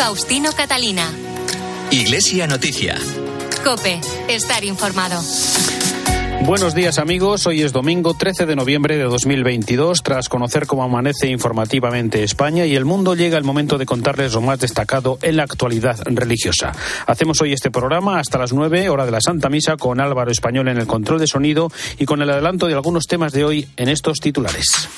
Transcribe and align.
Faustino 0.00 0.50
Catalina. 0.52 1.06
Iglesia 1.90 2.46
Noticia. 2.46 2.96
Cope, 3.62 4.00
estar 4.28 4.64
informado. 4.64 5.20
Buenos 6.46 6.74
días 6.74 6.98
amigos, 6.98 7.46
hoy 7.46 7.60
es 7.60 7.74
domingo 7.74 8.14
13 8.14 8.46
de 8.46 8.56
noviembre 8.56 8.96
de 8.96 9.04
2022. 9.04 10.02
Tras 10.02 10.30
conocer 10.30 10.66
cómo 10.66 10.84
amanece 10.84 11.28
informativamente 11.28 12.24
España 12.24 12.64
y 12.64 12.76
el 12.76 12.86
mundo, 12.86 13.14
llega 13.14 13.36
el 13.36 13.44
momento 13.44 13.76
de 13.76 13.84
contarles 13.84 14.32
lo 14.32 14.40
más 14.40 14.58
destacado 14.58 15.18
en 15.20 15.36
la 15.36 15.42
actualidad 15.42 16.00
religiosa. 16.06 16.72
Hacemos 17.06 17.38
hoy 17.42 17.52
este 17.52 17.70
programa 17.70 18.20
hasta 18.20 18.38
las 18.38 18.54
9, 18.54 18.88
hora 18.88 19.04
de 19.04 19.12
la 19.12 19.20
Santa 19.20 19.50
Misa, 19.50 19.76
con 19.76 20.00
Álvaro 20.00 20.30
Español 20.30 20.68
en 20.68 20.78
el 20.78 20.86
control 20.86 21.20
de 21.20 21.26
sonido 21.26 21.70
y 21.98 22.06
con 22.06 22.22
el 22.22 22.30
adelanto 22.30 22.68
de 22.68 22.72
algunos 22.72 23.06
temas 23.06 23.34
de 23.34 23.44
hoy 23.44 23.68
en 23.76 23.90
estos 23.90 24.18
titulares. 24.18 24.88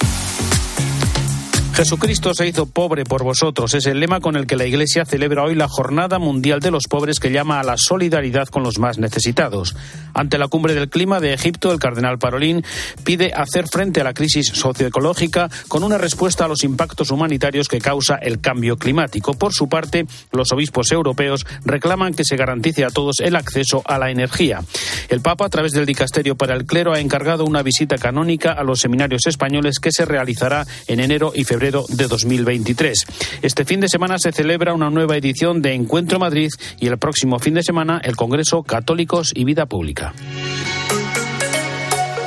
Jesucristo 1.74 2.34
se 2.34 2.46
hizo 2.46 2.66
pobre 2.66 3.04
por 3.04 3.24
vosotros. 3.24 3.72
Es 3.72 3.86
el 3.86 3.98
lema 3.98 4.20
con 4.20 4.36
el 4.36 4.46
que 4.46 4.56
la 4.56 4.66
Iglesia 4.66 5.06
celebra 5.06 5.42
hoy 5.42 5.54
la 5.54 5.68
Jornada 5.68 6.18
Mundial 6.18 6.60
de 6.60 6.70
los 6.70 6.84
Pobres 6.86 7.18
que 7.18 7.32
llama 7.32 7.60
a 7.60 7.64
la 7.64 7.78
solidaridad 7.78 8.48
con 8.48 8.62
los 8.62 8.78
más 8.78 8.98
necesitados. 8.98 9.74
Ante 10.12 10.36
la 10.36 10.48
cumbre 10.48 10.74
del 10.74 10.90
clima 10.90 11.18
de 11.18 11.32
Egipto, 11.32 11.72
el 11.72 11.78
cardenal 11.78 12.18
Parolín 12.18 12.62
pide 13.04 13.32
hacer 13.34 13.68
frente 13.68 14.02
a 14.02 14.04
la 14.04 14.12
crisis 14.12 14.48
socioecológica 14.48 15.48
con 15.68 15.82
una 15.82 15.96
respuesta 15.96 16.44
a 16.44 16.48
los 16.48 16.62
impactos 16.62 17.10
humanitarios 17.10 17.68
que 17.68 17.80
causa 17.80 18.16
el 18.16 18.40
cambio 18.40 18.76
climático. 18.76 19.32
Por 19.32 19.54
su 19.54 19.70
parte, 19.70 20.06
los 20.30 20.52
obispos 20.52 20.92
europeos 20.92 21.46
reclaman 21.64 22.12
que 22.12 22.24
se 22.24 22.36
garantice 22.36 22.84
a 22.84 22.90
todos 22.90 23.20
el 23.20 23.34
acceso 23.34 23.82
a 23.86 23.98
la 23.98 24.10
energía. 24.10 24.60
El 25.08 25.22
Papa, 25.22 25.46
a 25.46 25.50
través 25.50 25.72
del 25.72 25.86
Dicasterio 25.86 26.36
para 26.36 26.54
el 26.54 26.66
Clero, 26.66 26.92
ha 26.92 27.00
encargado 27.00 27.46
una 27.46 27.62
visita 27.62 27.96
canónica 27.96 28.52
a 28.52 28.62
los 28.62 28.80
seminarios 28.80 29.26
españoles 29.26 29.78
que 29.78 29.90
se 29.90 30.04
realizará 30.04 30.66
en 30.86 31.00
enero 31.00 31.32
y 31.34 31.44
febrero 31.44 31.61
de 31.70 32.08
2023. 32.08 33.06
Este 33.42 33.64
fin 33.64 33.80
de 33.80 33.88
semana 33.88 34.18
se 34.18 34.32
celebra 34.32 34.74
una 34.74 34.90
nueva 34.90 35.16
edición 35.16 35.62
de 35.62 35.74
Encuentro 35.74 36.18
Madrid 36.18 36.50
y 36.80 36.88
el 36.88 36.98
próximo 36.98 37.38
fin 37.38 37.54
de 37.54 37.62
semana 37.62 38.00
el 38.02 38.16
Congreso 38.16 38.62
Católicos 38.62 39.32
y 39.34 39.44
Vida 39.44 39.66
Pública. 39.66 40.12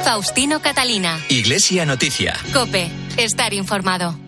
Faustino 0.03 0.61
Catalina. 0.61 1.19
Iglesia 1.29 1.85
Noticia. 1.85 2.35
Cope, 2.53 2.89
estar 3.17 3.53
informado. 3.53 4.24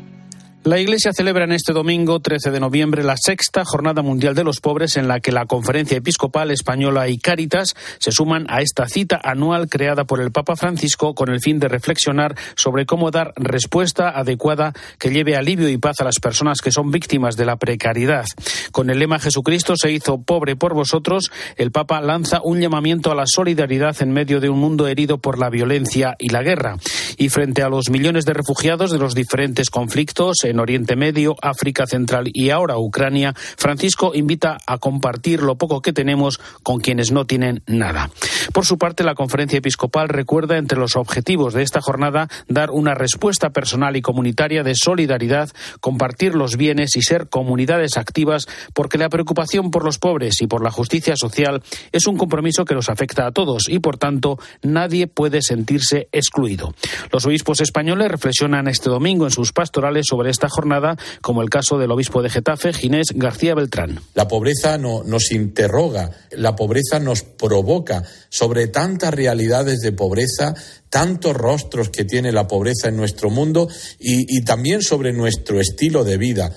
La 0.67 0.81
Iglesia 0.81 1.13
celebra 1.13 1.45
en 1.45 1.53
este 1.53 1.71
domingo 1.71 2.19
13 2.19 2.51
de 2.51 2.59
noviembre 2.59 3.01
la 3.01 3.15
sexta 3.15 3.63
Jornada 3.63 4.01
Mundial 4.01 4.35
de 4.35 4.43
los 4.43 4.59
Pobres 4.59 4.97
en 4.97 5.07
la 5.07 5.21
que 5.21 5.31
la 5.31 5.45
Conferencia 5.45 5.95
Episcopal 5.95 6.51
Española 6.51 7.07
y 7.07 7.19
Cáritas 7.19 7.73
se 7.99 8.11
suman 8.11 8.45
a 8.49 8.59
esta 8.59 8.85
cita 8.89 9.17
anual 9.23 9.69
creada 9.69 10.03
por 10.03 10.19
el 10.19 10.33
Papa 10.33 10.57
Francisco 10.57 11.15
con 11.15 11.29
el 11.29 11.39
fin 11.39 11.59
de 11.59 11.69
reflexionar 11.69 12.35
sobre 12.57 12.85
cómo 12.85 13.11
dar 13.11 13.31
respuesta 13.37 14.09
adecuada 14.09 14.73
que 14.99 15.09
lleve 15.09 15.37
alivio 15.37 15.69
y 15.69 15.77
paz 15.77 16.01
a 16.01 16.03
las 16.03 16.19
personas 16.19 16.59
que 16.59 16.73
son 16.73 16.91
víctimas 16.91 17.37
de 17.37 17.45
la 17.45 17.55
precariedad. 17.55 18.25
Con 18.73 18.89
el 18.89 18.99
lema 18.99 19.19
Jesucristo 19.19 19.75
se 19.77 19.93
hizo 19.93 20.21
pobre 20.21 20.57
por 20.57 20.73
vosotros, 20.73 21.31
el 21.55 21.71
Papa 21.71 22.01
lanza 22.01 22.41
un 22.43 22.59
llamamiento 22.59 23.09
a 23.09 23.15
la 23.15 23.23
solidaridad 23.25 23.95
en 24.01 24.11
medio 24.11 24.41
de 24.41 24.49
un 24.49 24.59
mundo 24.59 24.89
herido 24.89 25.17
por 25.17 25.39
la 25.39 25.49
violencia 25.49 26.17
y 26.19 26.27
la 26.27 26.43
guerra. 26.43 26.75
Y 27.15 27.29
frente 27.29 27.63
a 27.63 27.69
los 27.69 27.89
millones 27.89 28.25
de 28.25 28.33
refugiados 28.33 28.91
de 28.91 28.99
los 28.99 29.15
diferentes 29.15 29.69
conflictos 29.69 30.43
en 30.43 30.56
Oriente 30.59 30.95
Medio, 30.95 31.35
África 31.41 31.85
Central 31.87 32.29
y 32.33 32.49
ahora 32.49 32.77
Ucrania, 32.77 33.33
Francisco 33.35 34.11
invita 34.13 34.57
a 34.65 34.77
compartir 34.77 35.41
lo 35.41 35.57
poco 35.57 35.81
que 35.81 35.93
tenemos 35.93 36.39
con 36.63 36.79
quienes 36.79 37.11
no 37.11 37.25
tienen 37.25 37.63
nada. 37.67 38.09
Por 38.53 38.65
su 38.65 38.77
parte, 38.77 39.03
la 39.03 39.15
conferencia 39.15 39.57
episcopal 39.57 40.09
recuerda 40.09 40.57
entre 40.57 40.79
los 40.79 40.95
objetivos 40.95 41.53
de 41.53 41.63
esta 41.63 41.81
jornada 41.81 42.27
dar 42.47 42.71
una 42.71 42.93
respuesta 42.93 43.49
personal 43.49 43.95
y 43.95 44.01
comunitaria 44.01 44.63
de 44.63 44.75
solidaridad, 44.75 45.49
compartir 45.79 46.35
los 46.35 46.57
bienes 46.57 46.95
y 46.95 47.01
ser 47.01 47.29
comunidades 47.29 47.97
activas, 47.97 48.47
porque 48.73 48.97
la 48.97 49.09
preocupación 49.09 49.71
por 49.71 49.83
los 49.83 49.99
pobres 49.99 50.41
y 50.41 50.47
por 50.47 50.63
la 50.63 50.71
justicia 50.71 51.15
social 51.15 51.61
es 51.91 52.07
un 52.07 52.17
compromiso 52.17 52.65
que 52.65 52.75
nos 52.75 52.89
afecta 52.89 53.25
a 53.25 53.31
todos 53.31 53.69
y, 53.69 53.79
por 53.79 53.97
tanto, 53.97 54.39
nadie 54.61 55.07
puede 55.07 55.41
sentirse 55.41 56.07
excluido. 56.11 56.73
Los 57.11 57.25
obispos 57.25 57.61
españoles 57.61 58.09
reflexionan 58.09 58.67
este 58.67 58.89
domingo 58.89 59.25
en 59.25 59.31
sus 59.31 59.53
pastorales 59.53 60.05
sobre 60.07 60.29
esta 60.29 60.46
jornada, 60.49 60.97
como 61.21 61.41
el 61.41 61.49
caso 61.49 61.77
del 61.77 61.91
obispo 61.91 62.21
de 62.21 62.29
Getafe, 62.29 62.73
Ginés 62.73 63.07
García 63.13 63.55
Beltrán. 63.55 63.99
La 64.13 64.27
pobreza 64.27 64.77
no, 64.77 65.03
nos 65.03 65.31
interroga, 65.31 66.11
la 66.31 66.55
pobreza 66.55 66.99
nos 66.99 67.23
provoca 67.23 68.03
sobre 68.29 68.67
tantas 68.67 69.13
realidades 69.13 69.79
de 69.79 69.91
pobreza, 69.91 70.53
tantos 70.89 71.35
rostros 71.35 71.89
que 71.89 72.05
tiene 72.05 72.31
la 72.31 72.47
pobreza 72.47 72.87
en 72.87 72.97
nuestro 72.97 73.29
mundo 73.29 73.67
y, 73.99 74.41
también 74.43 74.81
sobre 74.81 75.13
nuestro 75.13 75.59
estilo 75.59 76.03
de 76.03 76.17
vida. 76.17 76.55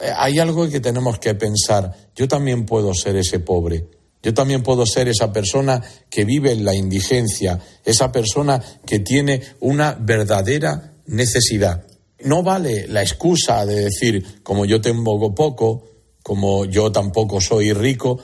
Eh, 0.00 0.10
hay 0.16 0.38
algo 0.38 0.68
que 0.68 0.80
tenemos 0.80 1.18
que 1.18 1.34
pensar. 1.34 1.92
Yo 2.14 2.28
también 2.28 2.66
puedo 2.66 2.94
ser 2.94 3.16
ese 3.16 3.40
pobre. 3.40 3.86
Yo 4.22 4.32
también 4.32 4.62
puedo 4.62 4.86
ser 4.86 5.08
esa 5.08 5.32
persona 5.32 5.82
que 6.08 6.24
vive 6.24 6.52
en 6.52 6.64
la 6.64 6.74
indigencia, 6.74 7.60
esa 7.84 8.10
persona 8.10 8.62
que 8.86 9.00
tiene 9.00 9.42
una 9.60 9.96
verdadera 10.00 10.94
necesidad. 11.06 11.84
No 12.24 12.42
vale 12.42 12.88
la 12.88 13.02
excusa 13.02 13.66
de 13.66 13.84
decir, 13.84 14.42
como 14.42 14.64
yo 14.64 14.80
tengo 14.80 15.34
poco, 15.34 15.84
como 16.22 16.64
yo 16.64 16.90
tampoco 16.90 17.38
soy 17.38 17.74
rico, 17.74 18.18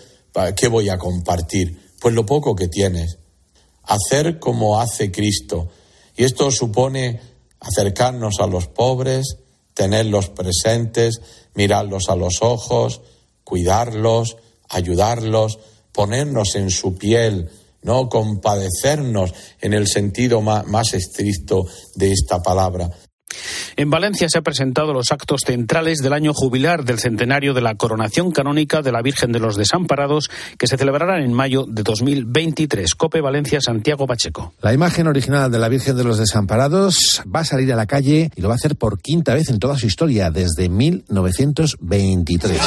¿qué 0.56 0.68
voy 0.68 0.88
a 0.88 0.96
compartir? 0.96 1.78
Pues 2.00 2.14
lo 2.14 2.24
poco 2.24 2.56
que 2.56 2.68
tienes. 2.68 3.18
Hacer 3.82 4.38
como 4.38 4.80
hace 4.80 5.12
Cristo. 5.12 5.68
Y 6.16 6.24
esto 6.24 6.50
supone 6.50 7.20
acercarnos 7.60 8.40
a 8.40 8.46
los 8.46 8.68
pobres, 8.68 9.36
tenerlos 9.74 10.30
presentes, 10.30 11.20
mirarlos 11.54 12.08
a 12.08 12.16
los 12.16 12.40
ojos, 12.40 13.02
cuidarlos, 13.44 14.38
ayudarlos, 14.70 15.58
ponernos 15.92 16.54
en 16.54 16.70
su 16.70 16.96
piel, 16.96 17.50
no 17.82 18.08
compadecernos 18.08 19.34
en 19.60 19.74
el 19.74 19.88
sentido 19.88 20.40
más, 20.40 20.66
más 20.66 20.94
estricto 20.94 21.66
de 21.96 22.12
esta 22.12 22.42
palabra. 22.42 22.90
En 23.76 23.90
Valencia 23.90 24.28
se 24.28 24.38
han 24.38 24.44
presentado 24.44 24.92
los 24.92 25.12
actos 25.12 25.42
centrales 25.46 25.98
del 25.98 26.12
año 26.12 26.32
jubilar 26.34 26.84
del 26.84 26.98
centenario 26.98 27.54
de 27.54 27.60
la 27.60 27.74
coronación 27.74 28.32
canónica 28.32 28.82
de 28.82 28.92
la 28.92 29.02
Virgen 29.02 29.32
de 29.32 29.40
los 29.40 29.56
Desamparados, 29.56 30.30
que 30.58 30.66
se 30.66 30.76
celebrarán 30.76 31.22
en 31.22 31.32
mayo 31.32 31.64
de 31.68 31.82
2023. 31.82 32.94
Cope 32.94 33.20
Valencia, 33.20 33.60
Santiago 33.60 34.06
Pacheco. 34.06 34.54
La 34.60 34.72
imagen 34.72 35.06
original 35.06 35.50
de 35.50 35.58
la 35.58 35.68
Virgen 35.68 35.96
de 35.96 36.04
los 36.04 36.18
Desamparados 36.18 37.22
va 37.34 37.40
a 37.40 37.44
salir 37.44 37.72
a 37.72 37.76
la 37.76 37.86
calle 37.86 38.30
y 38.34 38.40
lo 38.40 38.48
va 38.48 38.54
a 38.54 38.56
hacer 38.56 38.76
por 38.76 39.00
quinta 39.00 39.34
vez 39.34 39.48
en 39.50 39.58
toda 39.58 39.78
su 39.78 39.86
historia, 39.86 40.30
desde 40.30 40.68
1923. 40.68 42.60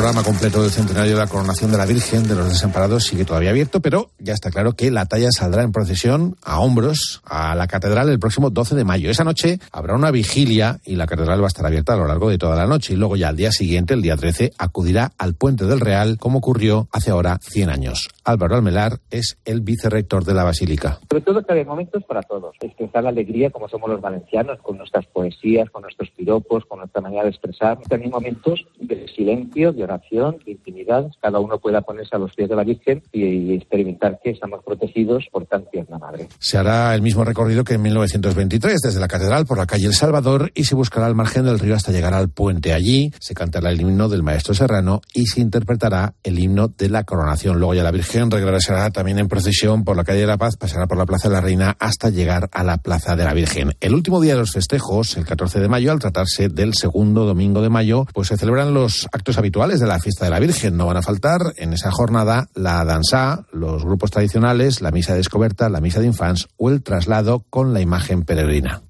Programa 0.00 0.24
completo 0.24 0.62
del 0.62 0.70
centenario 0.70 1.12
de 1.12 1.18
la 1.18 1.26
coronación 1.26 1.70
de 1.70 1.76
la 1.76 1.84
Virgen 1.84 2.26
de 2.26 2.34
los 2.34 2.48
Desamparados 2.48 3.04
sigue 3.04 3.26
todavía 3.26 3.50
abierto, 3.50 3.80
pero 3.80 4.08
ya 4.18 4.32
está 4.32 4.50
claro 4.50 4.72
que 4.72 4.90
la 4.90 5.04
talla 5.04 5.28
saldrá 5.30 5.62
en 5.62 5.72
procesión 5.72 6.36
a 6.42 6.60
hombros 6.60 7.20
a 7.22 7.54
la 7.54 7.66
catedral 7.66 8.08
el 8.08 8.18
próximo 8.18 8.48
12 8.48 8.76
de 8.76 8.84
mayo. 8.84 9.10
Esa 9.10 9.24
noche 9.24 9.58
habrá 9.70 9.94
una 9.94 10.10
vigilia 10.10 10.80
y 10.86 10.96
la 10.96 11.06
catedral 11.06 11.42
va 11.42 11.44
a 11.44 11.48
estar 11.48 11.66
abierta 11.66 11.92
a 11.92 11.96
lo 11.98 12.06
largo 12.06 12.30
de 12.30 12.38
toda 12.38 12.56
la 12.56 12.66
noche. 12.66 12.94
Y 12.94 12.96
luego 12.96 13.16
ya 13.16 13.28
al 13.28 13.36
día 13.36 13.52
siguiente, 13.52 13.92
el 13.92 14.00
día 14.00 14.16
13, 14.16 14.52
acudirá 14.56 15.12
al 15.18 15.34
puente 15.34 15.66
del 15.66 15.80
Real, 15.80 16.16
como 16.18 16.38
ocurrió 16.38 16.88
hace 16.92 17.10
ahora 17.10 17.38
100 17.42 17.68
años. 17.68 18.08
Álvaro 18.24 18.56
Almelar 18.56 19.00
es 19.10 19.36
el 19.44 19.60
vicerrector 19.60 20.24
de 20.24 20.32
la 20.32 20.44
Basílica. 20.44 20.98
Sobre 21.10 21.24
todo 21.24 21.42
que 21.42 21.52
hay 21.52 21.66
momentos 21.66 22.02
para 22.04 22.22
todos. 22.22 22.56
Expresar 22.62 23.02
la 23.02 23.10
alegría 23.10 23.50
como 23.50 23.68
somos 23.68 23.90
los 23.90 24.00
valencianos, 24.00 24.60
con 24.62 24.78
nuestras 24.78 25.04
poesías, 25.08 25.68
con 25.68 25.82
nuestros 25.82 26.08
piropos, 26.16 26.64
con 26.64 26.78
nuestra 26.78 27.02
manera 27.02 27.24
de 27.24 27.28
expresar. 27.28 27.78
También 27.86 28.10
momentos 28.10 28.64
de 28.78 29.06
silencio, 29.08 29.74
de 29.74 29.89
oración, 29.90 30.38
de 30.44 30.52
intimidad. 30.52 31.10
Cada 31.20 31.40
uno 31.40 31.58
pueda 31.58 31.82
ponerse 31.82 32.16
a 32.16 32.18
los 32.18 32.34
pies 32.34 32.48
de 32.48 32.56
la 32.56 32.64
Virgen 32.64 33.02
y 33.12 33.54
experimentar 33.54 34.18
que 34.22 34.30
estamos 34.30 34.62
protegidos 34.64 35.26
por 35.30 35.46
tan 35.46 35.64
tierna 35.70 35.98
madre. 35.98 36.28
Se 36.38 36.58
hará 36.58 36.94
el 36.94 37.02
mismo 37.02 37.24
recorrido 37.24 37.64
que 37.64 37.74
en 37.74 37.82
1923, 37.82 38.80
desde 38.80 39.00
la 39.00 39.08
catedral 39.08 39.46
por 39.46 39.58
la 39.58 39.66
calle 39.66 39.86
El 39.86 39.94
Salvador 39.94 40.52
y 40.54 40.64
se 40.64 40.74
buscará 40.74 41.06
al 41.06 41.14
margen 41.14 41.44
del 41.44 41.58
río 41.58 41.74
hasta 41.74 41.92
llegar 41.92 42.14
al 42.14 42.30
puente. 42.30 42.72
Allí 42.72 43.12
se 43.20 43.34
cantará 43.34 43.70
el 43.70 43.80
himno 43.80 44.08
del 44.08 44.22
maestro 44.22 44.54
Serrano 44.54 45.00
y 45.12 45.26
se 45.26 45.40
interpretará 45.40 46.14
el 46.22 46.38
himno 46.38 46.68
de 46.68 46.88
la 46.88 47.04
coronación. 47.04 47.58
Luego 47.58 47.74
ya 47.74 47.82
la 47.82 47.90
Virgen 47.90 48.30
regresará 48.30 48.90
también 48.90 49.18
en 49.18 49.28
procesión 49.28 49.84
por 49.84 49.96
la 49.96 50.04
calle 50.04 50.20
de 50.20 50.26
la 50.26 50.38
Paz, 50.38 50.56
pasará 50.56 50.86
por 50.86 50.98
la 50.98 51.06
Plaza 51.06 51.28
de 51.28 51.34
la 51.34 51.40
Reina 51.40 51.76
hasta 51.78 52.10
llegar 52.10 52.48
a 52.52 52.64
la 52.64 52.78
Plaza 52.78 53.16
de 53.16 53.24
la 53.24 53.34
Virgen. 53.34 53.72
El 53.80 53.94
último 53.94 54.20
día 54.20 54.34
de 54.34 54.40
los 54.40 54.52
festejos, 54.52 55.16
el 55.16 55.24
14 55.24 55.60
de 55.60 55.68
mayo, 55.68 55.92
al 55.92 55.98
tratarse 55.98 56.48
del 56.48 56.74
segundo 56.74 57.24
domingo 57.24 57.62
de 57.62 57.68
mayo, 57.68 58.06
pues 58.12 58.28
se 58.28 58.36
celebran 58.36 58.74
los 58.74 59.06
actos 59.12 59.38
habituales 59.38 59.69
de 59.78 59.86
la 59.86 60.00
fiesta 60.00 60.24
de 60.24 60.32
la 60.32 60.40
Virgen. 60.40 60.76
No 60.76 60.86
van 60.86 60.96
a 60.96 61.02
faltar 61.02 61.40
en 61.56 61.72
esa 61.72 61.92
jornada 61.92 62.48
la 62.54 62.84
danza, 62.84 63.46
los 63.52 63.84
grupos 63.84 64.10
tradicionales, 64.10 64.80
la 64.80 64.90
misa 64.90 65.12
de 65.12 65.18
descoberta, 65.18 65.68
la 65.68 65.80
misa 65.80 66.00
de 66.00 66.06
infans 66.06 66.48
o 66.56 66.70
el 66.70 66.82
traslado 66.82 67.44
con 67.50 67.72
la 67.72 67.80
imagen 67.80 68.24
peregrina. 68.24 68.82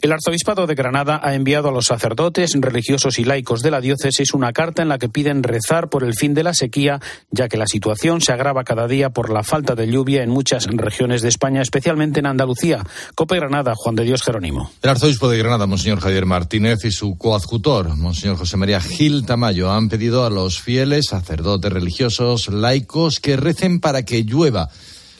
El 0.00 0.12
arzobispado 0.12 0.68
de 0.68 0.76
Granada 0.76 1.20
ha 1.22 1.34
enviado 1.34 1.68
a 1.68 1.72
los 1.72 1.86
sacerdotes, 1.86 2.52
religiosos 2.54 3.18
y 3.18 3.24
laicos 3.24 3.62
de 3.62 3.72
la 3.72 3.80
diócesis 3.80 4.32
una 4.32 4.52
carta 4.52 4.80
en 4.80 4.88
la 4.88 4.98
que 4.98 5.08
piden 5.08 5.42
rezar 5.42 5.88
por 5.88 6.04
el 6.04 6.14
fin 6.14 6.34
de 6.34 6.44
la 6.44 6.54
sequía, 6.54 7.00
ya 7.32 7.48
que 7.48 7.56
la 7.56 7.66
situación 7.66 8.20
se 8.20 8.32
agrava 8.32 8.62
cada 8.62 8.86
día 8.86 9.10
por 9.10 9.30
la 9.30 9.42
falta 9.42 9.74
de 9.74 9.88
lluvia 9.88 10.22
en 10.22 10.30
muchas 10.30 10.66
regiones 10.66 11.22
de 11.22 11.28
España, 11.28 11.62
especialmente 11.62 12.20
en 12.20 12.26
Andalucía. 12.26 12.84
Copa 13.16 13.34
Granada, 13.34 13.74
Juan 13.74 13.96
de 13.96 14.04
Dios 14.04 14.22
Jerónimo. 14.22 14.70
El 14.82 14.90
arzobispo 14.90 15.28
de 15.28 15.38
Granada, 15.38 15.66
Monseñor 15.66 15.98
Javier 15.98 16.26
Martínez, 16.26 16.84
y 16.84 16.92
su 16.92 17.18
coadjutor, 17.18 17.96
Monseñor 17.96 18.36
José 18.36 18.56
María 18.56 18.80
Gil 18.80 19.26
Tamayo, 19.26 19.72
han 19.72 19.88
pedido 19.88 20.24
a 20.24 20.30
los 20.30 20.60
fieles, 20.60 21.06
sacerdotes 21.06 21.72
religiosos, 21.72 22.48
laicos, 22.48 23.18
que 23.18 23.36
recen 23.36 23.80
para 23.80 24.04
que 24.04 24.22
llueva. 24.22 24.68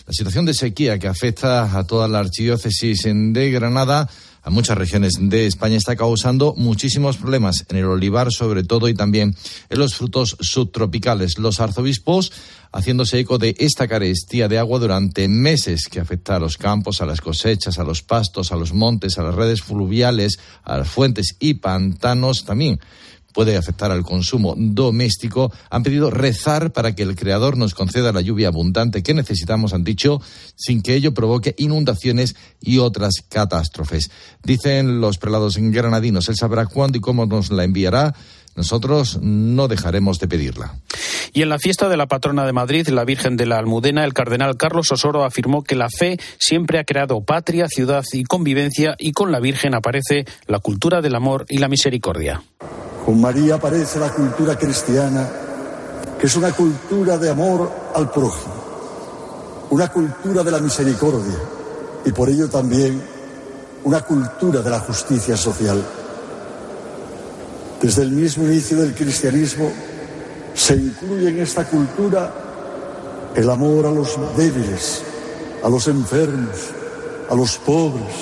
La 0.07 0.15
situación 0.15 0.47
de 0.47 0.55
sequía 0.55 0.99
que 0.99 1.09
afecta 1.09 1.79
a 1.79 1.85
toda 1.85 2.09
la 2.09 2.21
archidiócesis 2.21 3.03
de 3.05 3.51
Granada 3.51 4.09
a 4.49 4.51
muchas 4.51 4.79
regiones 4.79 5.19
de 5.21 5.45
España 5.45 5.77
está 5.77 5.95
causando 5.95 6.55
muchísimos 6.57 7.19
problemas 7.19 7.67
en 7.69 7.77
el 7.77 7.85
olivar 7.85 8.33
sobre 8.33 8.65
todo 8.65 8.89
y 8.89 8.95
también 8.95 9.37
en 9.69 9.79
los 9.79 9.95
frutos 9.95 10.39
subtropicales. 10.41 11.37
Los 11.37 11.61
arzobispos 11.61 12.33
haciéndose 12.73 13.19
eco 13.19 13.37
de 13.37 13.55
esta 13.59 13.87
carestía 13.87 14.49
de 14.49 14.59
agua 14.59 14.79
durante 14.79 15.29
meses 15.29 15.83
que 15.91 16.01
afecta 16.01 16.37
a 16.37 16.41
los 16.41 16.57
campos, 16.57 17.03
a 17.03 17.07
las 17.07 17.21
cosechas, 17.21 17.79
a 17.79 17.85
los 17.85 18.03
pastos, 18.03 18.51
a 18.51 18.57
los 18.57 18.73
montes, 18.73 19.19
a 19.19 19.23
las 19.23 19.35
redes 19.35 19.61
fluviales, 19.61 20.39
a 20.65 20.79
las 20.79 20.89
fuentes 20.89 21.37
y 21.39 21.55
pantanos 21.55 22.47
también 22.47 22.81
puede 23.33 23.57
afectar 23.57 23.91
al 23.91 24.03
consumo 24.03 24.55
doméstico, 24.57 25.53
han 25.71 25.83
pedido 25.83 26.11
rezar 26.11 26.73
para 26.73 26.95
que 26.95 27.03
el 27.03 27.17
Creador 27.17 27.57
nos 27.57 27.75
conceda 27.75 28.13
la 28.13 28.21
lluvia 28.21 28.49
abundante 28.49 29.03
que 29.03 29.15
necesitamos, 29.15 29.73
han 29.73 29.85
dicho, 29.85 30.21
sin 30.57 30.83
que 30.83 30.95
ello 30.95 31.15
provoque 31.15 31.55
inundaciones 31.59 32.37
y 32.61 32.79
otras 32.79 33.15
catástrofes. 33.29 34.11
Dicen 34.43 35.01
los 35.01 35.19
prelados 35.19 35.57
granadinos, 35.59 36.29
Él 36.29 36.37
sabrá 36.37 36.67
cuándo 36.67 36.99
y 36.99 37.01
cómo 37.01 37.27
nos 37.27 37.51
la 37.51 37.65
enviará. 37.65 38.15
Nosotros 38.59 39.21
no 39.23 39.69
dejaremos 39.69 40.19
de 40.19 40.27
pedirla. 40.27 40.75
Y 41.33 41.43
en 41.43 41.49
la 41.49 41.61
fiesta 41.61 41.89
de 41.89 41.97
la 41.97 42.09
patrona 42.09 42.45
de 42.45 42.53
Madrid, 42.53 42.89
la 42.89 43.05
Virgen 43.05 43.37
de 43.37 43.47
la 43.47 43.57
Almudena, 43.57 44.03
el 44.03 44.15
cardenal 44.15 44.57
Carlos 44.57 44.91
Osoro 44.91 45.23
afirmó 45.23 45.63
que 45.63 45.77
la 45.77 45.89
fe 45.89 46.19
siempre 46.41 46.81
ha 46.81 46.85
creado 46.85 47.21
patria, 47.21 47.69
ciudad 47.69 48.03
y 48.13 48.25
convivencia 48.25 48.97
y 48.99 49.13
con 49.13 49.31
la 49.31 49.39
Virgen 49.39 49.77
aparece 49.77 50.27
la 50.49 50.59
cultura 50.59 51.01
del 51.01 51.15
amor 51.15 51.47
y 51.49 51.59
la 51.59 51.69
misericordia. 51.69 52.43
Con 53.07 53.21
María 53.21 53.55
aparece 53.55 54.01
la 54.01 54.11
cultura 54.11 54.59
cristiana, 54.59 55.31
que 56.19 56.27
es 56.27 56.35
una 56.35 56.51
cultura 56.51 57.17
de 57.17 57.31
amor 57.31 57.73
al 57.95 58.11
prójimo, 58.11 59.69
una 59.71 59.87
cultura 59.87 60.43
de 60.43 60.51
la 60.51 60.59
misericordia 60.59 61.39
y 62.05 62.11
por 62.11 62.29
ello 62.29 62.51
también 62.51 63.01
una 63.85 64.01
cultura 64.01 64.63
de 64.63 64.71
la 64.71 64.81
justicia 64.81 65.37
social. 65.37 65.81
Desde 67.81 68.03
el 68.03 68.11
mismo 68.11 68.45
inicio 68.45 68.79
del 68.79 68.95
cristianismo 68.95 69.71
se 70.55 70.75
incluye 70.75 71.29
en 71.29 71.41
esta 71.41 71.65
cultura 71.65 72.33
el 73.37 73.49
amor 73.49 73.87
a 73.87 73.93
los 73.93 74.19
débiles, 74.37 75.03
a 75.63 75.69
los 75.69 75.87
enfermos, 75.87 76.57
a 77.31 77.35
los 77.37 77.57
pobres, 77.59 78.15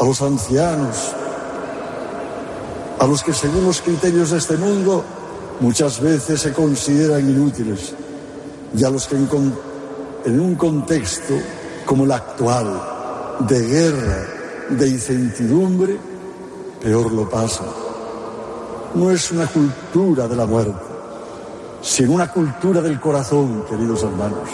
a 0.00 0.04
los 0.04 0.20
ancianos, 0.22 1.14
a 2.98 3.06
los 3.06 3.22
que 3.22 3.32
según 3.32 3.64
los 3.64 3.80
criterios 3.80 4.30
de 4.30 4.38
este 4.38 4.56
mundo 4.56 5.04
muchas 5.60 6.00
veces 6.00 6.40
se 6.40 6.52
consideran 6.52 7.30
inútiles 7.30 7.94
y 8.76 8.84
a 8.84 8.90
los 8.90 9.06
que 9.06 9.14
en, 9.16 10.40
un 10.40 10.54
contexto 10.56 11.34
como 11.86 12.04
el 12.04 12.12
actual, 12.12 13.38
de 13.48 13.60
guerra, 13.66 14.26
de 14.70 14.88
incertidumbre, 14.88 15.96
peor 16.82 17.12
lo 17.12 17.28
pasan. 17.28 17.89
No 18.94 19.10
es 19.10 19.30
una 19.30 19.46
cultura 19.46 20.26
de 20.26 20.36
la 20.36 20.46
muerte, 20.46 20.74
sino 21.80 22.12
una 22.12 22.30
cultura 22.30 22.80
del 22.80 22.98
corazón, 22.98 23.64
queridos 23.68 24.02
hermanos. 24.02 24.48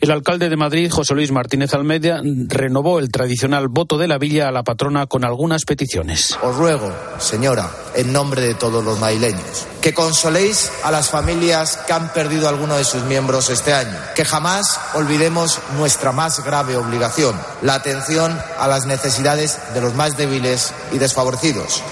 El 0.00 0.12
alcalde 0.12 0.48
de 0.48 0.56
Madrid, 0.56 0.92
José 0.92 1.14
Luis 1.14 1.32
Martínez 1.32 1.74
Almeida, 1.74 2.20
renovó 2.22 3.00
el 3.00 3.10
tradicional 3.10 3.66
voto 3.68 3.98
de 3.98 4.06
la 4.06 4.18
villa 4.18 4.46
a 4.46 4.52
la 4.52 4.62
patrona 4.62 5.06
con 5.06 5.24
algunas 5.24 5.64
peticiones. 5.64 6.38
Os 6.42 6.54
ruego, 6.54 6.92
señora, 7.18 7.68
en 7.96 8.12
nombre 8.12 8.42
de 8.42 8.54
todos 8.54 8.84
los 8.84 9.00
madrileños, 9.00 9.66
que 9.80 9.94
consoléis 9.94 10.70
a 10.84 10.92
las 10.92 11.08
familias 11.10 11.78
que 11.86 11.94
han 11.94 12.12
perdido 12.12 12.48
alguno 12.48 12.76
de 12.76 12.84
sus 12.84 13.02
miembros 13.04 13.50
este 13.50 13.72
año, 13.72 13.98
que 14.14 14.24
jamás 14.24 14.78
olvidemos 14.94 15.58
nuestra 15.76 16.12
más 16.12 16.44
grave 16.44 16.76
obligación, 16.76 17.34
la 17.62 17.74
atención 17.74 18.38
a 18.60 18.68
las 18.68 18.86
necesidades 18.86 19.58
de 19.74 19.80
los 19.80 19.94
más 19.94 20.16
débiles 20.16 20.72
y 20.92 20.98
desfavorecidos, 20.98 21.82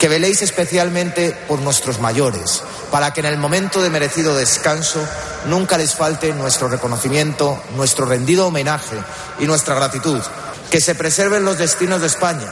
que 0.00 0.08
veléis 0.08 0.40
especialmente 0.40 1.36
por 1.46 1.60
nuestros 1.60 2.00
mayores, 2.00 2.62
para 2.90 3.12
que 3.12 3.20
en 3.20 3.26
el 3.26 3.36
momento 3.36 3.82
de 3.82 3.90
merecido 3.90 4.34
descanso 4.34 4.98
nunca 5.44 5.76
les 5.76 5.94
falte 5.94 6.32
nuestro 6.32 6.68
reconocimiento, 6.68 7.62
nuestro 7.76 8.06
rendido 8.06 8.46
homenaje 8.46 8.96
y 9.40 9.44
nuestra 9.44 9.74
gratitud. 9.74 10.18
Que 10.70 10.80
se 10.80 10.94
preserven 10.94 11.44
los 11.44 11.58
destinos 11.58 12.00
de 12.00 12.06
España, 12.06 12.50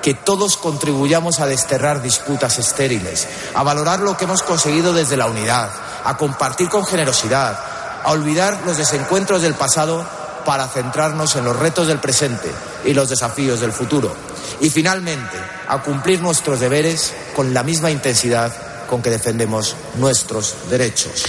que 0.00 0.14
todos 0.14 0.56
contribuyamos 0.56 1.40
a 1.40 1.46
desterrar 1.46 2.02
disputas 2.02 2.56
estériles, 2.60 3.26
a 3.52 3.64
valorar 3.64 3.98
lo 3.98 4.16
que 4.16 4.22
hemos 4.22 4.44
conseguido 4.44 4.92
desde 4.92 5.16
la 5.16 5.26
unidad, 5.26 5.70
a 6.04 6.16
compartir 6.16 6.68
con 6.68 6.86
generosidad, 6.86 7.58
a 8.04 8.12
olvidar 8.12 8.60
los 8.64 8.76
desencuentros 8.76 9.42
del 9.42 9.54
pasado 9.54 10.06
para 10.46 10.68
centrarnos 10.68 11.34
en 11.36 11.44
los 11.44 11.58
retos 11.58 11.88
del 11.88 11.98
presente 11.98 12.50
y 12.84 12.94
los 12.94 13.10
desafíos 13.10 13.60
del 13.60 13.72
futuro. 13.72 14.14
Y 14.60 14.70
finalmente, 14.70 15.36
a 15.68 15.82
cumplir 15.82 16.22
nuestros 16.22 16.60
deberes 16.60 17.12
con 17.34 17.52
la 17.52 17.64
misma 17.64 17.90
intensidad 17.90 18.54
con 18.86 19.02
que 19.02 19.10
defendemos 19.10 19.74
nuestros 19.98 20.56
derechos. 20.70 21.24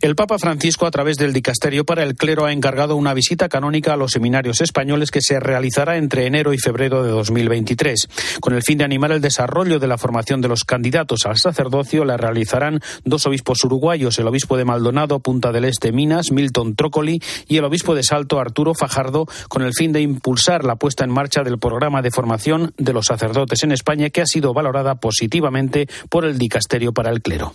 El 0.00 0.16
Papa 0.16 0.38
Francisco, 0.38 0.86
a 0.86 0.90
través 0.90 1.16
del 1.16 1.32
Dicasterio 1.32 1.84
para 1.84 2.02
el 2.02 2.16
Clero, 2.16 2.44
ha 2.44 2.52
encargado 2.52 2.96
una 2.96 3.14
visita 3.14 3.48
canónica 3.48 3.92
a 3.92 3.96
los 3.96 4.10
seminarios 4.10 4.60
españoles 4.60 5.10
que 5.10 5.20
se 5.22 5.38
realizará 5.38 5.96
entre 5.96 6.26
enero 6.26 6.52
y 6.52 6.58
febrero 6.58 7.04
de 7.04 7.10
2023. 7.10 8.08
Con 8.40 8.54
el 8.54 8.62
fin 8.62 8.78
de 8.78 8.84
animar 8.84 9.12
el 9.12 9.20
desarrollo 9.20 9.78
de 9.78 9.86
la 9.86 9.98
formación 9.98 10.40
de 10.40 10.48
los 10.48 10.64
candidatos 10.64 11.24
al 11.24 11.38
sacerdocio, 11.38 12.04
la 12.04 12.16
realizarán 12.16 12.80
dos 13.04 13.26
obispos 13.26 13.62
uruguayos, 13.62 14.18
el 14.18 14.26
obispo 14.26 14.56
de 14.56 14.64
Maldonado, 14.64 15.20
Punta 15.20 15.52
del 15.52 15.66
Este, 15.66 15.92
Minas, 15.92 16.32
Milton 16.32 16.74
Trócoli, 16.74 17.22
y 17.46 17.58
el 17.58 17.64
obispo 17.64 17.94
de 17.94 18.02
Salto, 18.02 18.40
Arturo 18.40 18.74
Fajardo, 18.74 19.26
con 19.48 19.62
el 19.62 19.72
fin 19.72 19.92
de 19.92 20.00
impulsar 20.00 20.64
la 20.64 20.76
puesta 20.76 21.04
en 21.04 21.10
marcha 21.10 21.42
del 21.42 21.58
programa 21.58 22.02
de 22.02 22.10
formación 22.10 22.74
de 22.76 22.92
los 22.92 23.06
sacerdotes 23.06 23.62
en 23.62 23.72
España, 23.72 24.10
que 24.10 24.22
ha 24.22 24.26
sido 24.26 24.52
valorada 24.52 24.96
positivamente 24.96 25.86
por 26.08 26.24
el 26.24 26.38
Dicasterio 26.38 26.92
para 26.92 27.10
el 27.10 27.22
Clero. 27.22 27.54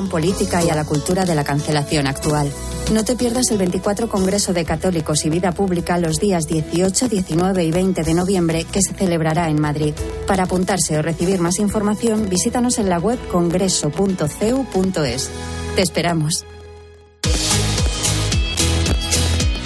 Política 0.00 0.64
y 0.64 0.70
a 0.70 0.74
la 0.74 0.84
cultura 0.84 1.24
de 1.24 1.34
la 1.34 1.44
cancelación 1.44 2.06
actual. 2.06 2.50
No 2.92 3.04
te 3.04 3.14
pierdas 3.14 3.50
el 3.50 3.58
24 3.58 4.08
Congreso 4.08 4.52
de 4.52 4.64
Católicos 4.64 5.24
y 5.24 5.30
Vida 5.30 5.52
Pública 5.52 5.98
los 5.98 6.18
días 6.18 6.46
18, 6.46 7.08
19 7.08 7.64
y 7.64 7.70
20 7.70 8.02
de 8.02 8.14
noviembre 8.14 8.64
que 8.64 8.80
se 8.80 8.94
celebrará 8.94 9.50
en 9.50 9.60
Madrid. 9.60 9.94
Para 10.26 10.44
apuntarse 10.44 10.98
o 10.98 11.02
recibir 11.02 11.40
más 11.40 11.58
información, 11.58 12.28
visítanos 12.28 12.78
en 12.78 12.88
la 12.88 12.98
web 12.98 13.18
congreso.cu.es. 13.30 15.30
Te 15.76 15.82
esperamos. 15.82 16.44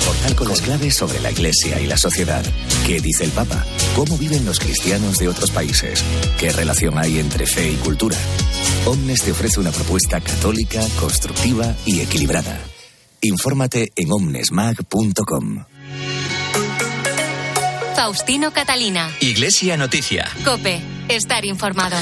Portal 0.04 0.34
con 0.34 0.48
las 0.48 0.60
claves 0.60 0.96
sobre 0.96 1.20
la 1.20 1.30
Iglesia 1.30 1.80
y 1.80 1.86
la 1.86 1.96
sociedad. 1.96 2.44
¿Qué 2.84 3.00
dice 3.00 3.24
el 3.24 3.30
Papa? 3.30 3.64
¿Cómo 3.94 4.18
viven 4.18 4.44
los 4.44 4.58
cristianos 4.58 5.18
de 5.18 5.28
otros 5.28 5.52
países? 5.52 6.02
¿Qué 6.38 6.50
relación 6.50 6.98
hay 6.98 7.18
entre 7.18 7.46
fe 7.46 7.70
y 7.70 7.76
cultura? 7.76 8.16
Omnes 8.86 9.20
te 9.24 9.32
ofrece 9.32 9.58
una 9.58 9.72
propuesta 9.72 10.20
católica, 10.20 10.80
constructiva 11.00 11.74
y 11.84 12.00
equilibrada. 12.02 12.56
Infórmate 13.20 13.92
en 13.96 14.12
omnesmag.com. 14.12 15.64
Faustino 17.96 18.52
Catalina. 18.52 19.10
Iglesia 19.18 19.76
Noticia. 19.76 20.28
Cope. 20.44 20.80
Estar 21.08 21.44
informado. 21.44 21.96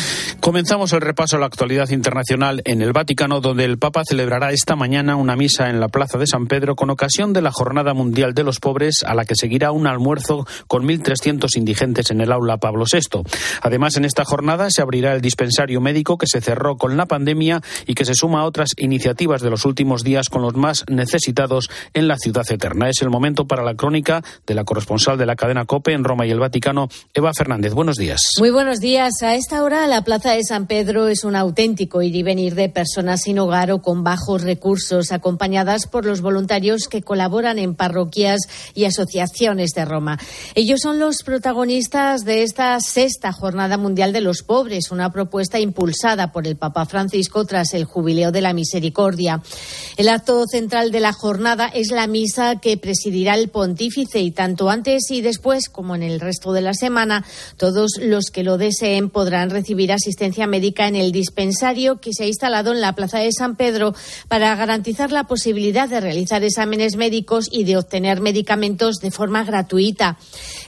Comenzamos 0.44 0.92
el 0.92 1.00
repaso 1.00 1.36
a 1.36 1.40
la 1.40 1.46
actualidad 1.46 1.88
internacional 1.88 2.60
en 2.66 2.82
el 2.82 2.92
Vaticano, 2.92 3.40
donde 3.40 3.64
el 3.64 3.78
Papa 3.78 4.02
celebrará 4.06 4.52
esta 4.52 4.76
mañana 4.76 5.16
una 5.16 5.36
misa 5.36 5.70
en 5.70 5.80
la 5.80 5.88
Plaza 5.88 6.18
de 6.18 6.26
San 6.26 6.48
Pedro 6.48 6.76
con 6.76 6.90
ocasión 6.90 7.32
de 7.32 7.40
la 7.40 7.50
Jornada 7.50 7.94
Mundial 7.94 8.34
de 8.34 8.44
los 8.44 8.60
Pobres, 8.60 9.04
a 9.06 9.14
la 9.14 9.24
que 9.24 9.36
seguirá 9.36 9.72
un 9.72 9.86
almuerzo 9.86 10.46
con 10.68 10.86
1.300 10.86 11.56
indigentes 11.56 12.10
en 12.10 12.20
el 12.20 12.30
aula 12.30 12.58
Pablo 12.58 12.84
VI. 12.84 13.22
Además, 13.62 13.96
en 13.96 14.04
esta 14.04 14.26
jornada 14.26 14.68
se 14.68 14.82
abrirá 14.82 15.14
el 15.14 15.22
dispensario 15.22 15.80
médico 15.80 16.18
que 16.18 16.26
se 16.26 16.42
cerró 16.42 16.76
con 16.76 16.98
la 16.98 17.06
pandemia 17.06 17.62
y 17.86 17.94
que 17.94 18.04
se 18.04 18.12
suma 18.12 18.40
a 18.40 18.44
otras 18.44 18.72
iniciativas 18.76 19.40
de 19.40 19.48
los 19.48 19.64
últimos 19.64 20.04
días 20.04 20.28
con 20.28 20.42
los 20.42 20.54
más 20.54 20.84
necesitados 20.90 21.70
en 21.94 22.06
la 22.06 22.18
ciudad 22.18 22.44
eterna. 22.52 22.90
Es 22.90 23.00
el 23.00 23.08
momento 23.08 23.46
para 23.46 23.64
la 23.64 23.76
crónica 23.76 24.22
de 24.46 24.52
la 24.52 24.64
corresponsal 24.64 25.16
de 25.16 25.24
la 25.24 25.36
cadena 25.36 25.64
COPE 25.64 25.94
en 25.94 26.04
Roma 26.04 26.26
y 26.26 26.32
el 26.32 26.38
Vaticano, 26.38 26.90
Eva 27.14 27.32
Fernández. 27.34 27.72
Buenos 27.72 27.96
días. 27.96 28.20
Muy 28.38 28.50
buenos 28.50 28.80
días. 28.80 29.22
A 29.22 29.36
esta 29.36 29.62
hora 29.62 29.86
la 29.86 30.02
Plaza 30.02 30.33
de 30.34 30.42
San 30.42 30.66
Pedro 30.66 31.06
es 31.06 31.22
un 31.22 31.36
auténtico 31.36 32.02
ir 32.02 32.16
y 32.16 32.24
venir 32.24 32.56
de 32.56 32.68
personas 32.68 33.22
sin 33.22 33.38
hogar 33.38 33.70
o 33.70 33.82
con 33.82 34.02
bajos 34.02 34.42
recursos, 34.42 35.12
acompañadas 35.12 35.86
por 35.86 36.04
los 36.04 36.22
voluntarios 36.22 36.88
que 36.88 37.02
colaboran 37.02 37.58
en 37.58 37.76
parroquias 37.76 38.40
y 38.74 38.84
asociaciones 38.84 39.70
de 39.70 39.84
Roma. 39.84 40.18
Ellos 40.56 40.80
son 40.82 40.98
los 40.98 41.22
protagonistas 41.22 42.24
de 42.24 42.42
esta 42.42 42.78
sexta 42.80 43.32
Jornada 43.32 43.76
Mundial 43.76 44.12
de 44.12 44.22
los 44.22 44.42
Pobres, 44.42 44.90
una 44.90 45.12
propuesta 45.12 45.60
impulsada 45.60 46.32
por 46.32 46.48
el 46.48 46.56
Papa 46.56 46.84
Francisco 46.86 47.44
tras 47.44 47.72
el 47.72 47.84
Jubileo 47.84 48.32
de 48.32 48.40
la 48.40 48.52
Misericordia. 48.52 49.40
El 49.96 50.08
acto 50.08 50.44
central 50.48 50.90
de 50.90 51.00
la 51.00 51.12
jornada 51.12 51.68
es 51.68 51.92
la 51.92 52.08
misa 52.08 52.56
que 52.56 52.76
presidirá 52.76 53.34
el 53.34 53.50
pontífice 53.50 54.20
y 54.20 54.32
tanto 54.32 54.68
antes 54.68 55.10
y 55.10 55.20
después 55.20 55.68
como 55.68 55.94
en 55.94 56.02
el 56.02 56.18
resto 56.18 56.52
de 56.52 56.60
la 56.60 56.74
semana, 56.74 57.24
todos 57.56 57.92
los 58.00 58.30
que 58.32 58.42
lo 58.42 58.58
deseen 58.58 59.10
podrán 59.10 59.50
recibir 59.50 59.92
asistencia 59.92 60.23
médica 60.46 60.88
en 60.88 60.96
el 60.96 61.12
dispensario 61.12 62.00
que 62.00 62.12
se 62.12 62.24
ha 62.24 62.26
instalado 62.26 62.72
en 62.72 62.80
la 62.80 62.94
Plaza 62.94 63.18
de 63.18 63.30
San 63.32 63.56
Pedro 63.56 63.94
para 64.28 64.54
garantizar 64.56 65.12
la 65.12 65.24
posibilidad 65.24 65.88
de 65.88 66.00
realizar 66.00 66.42
exámenes 66.42 66.96
médicos 66.96 67.48
y 67.50 67.64
de 67.64 67.76
obtener 67.76 68.20
medicamentos 68.20 68.96
de 68.96 69.10
forma 69.10 69.44
gratuita. 69.44 70.18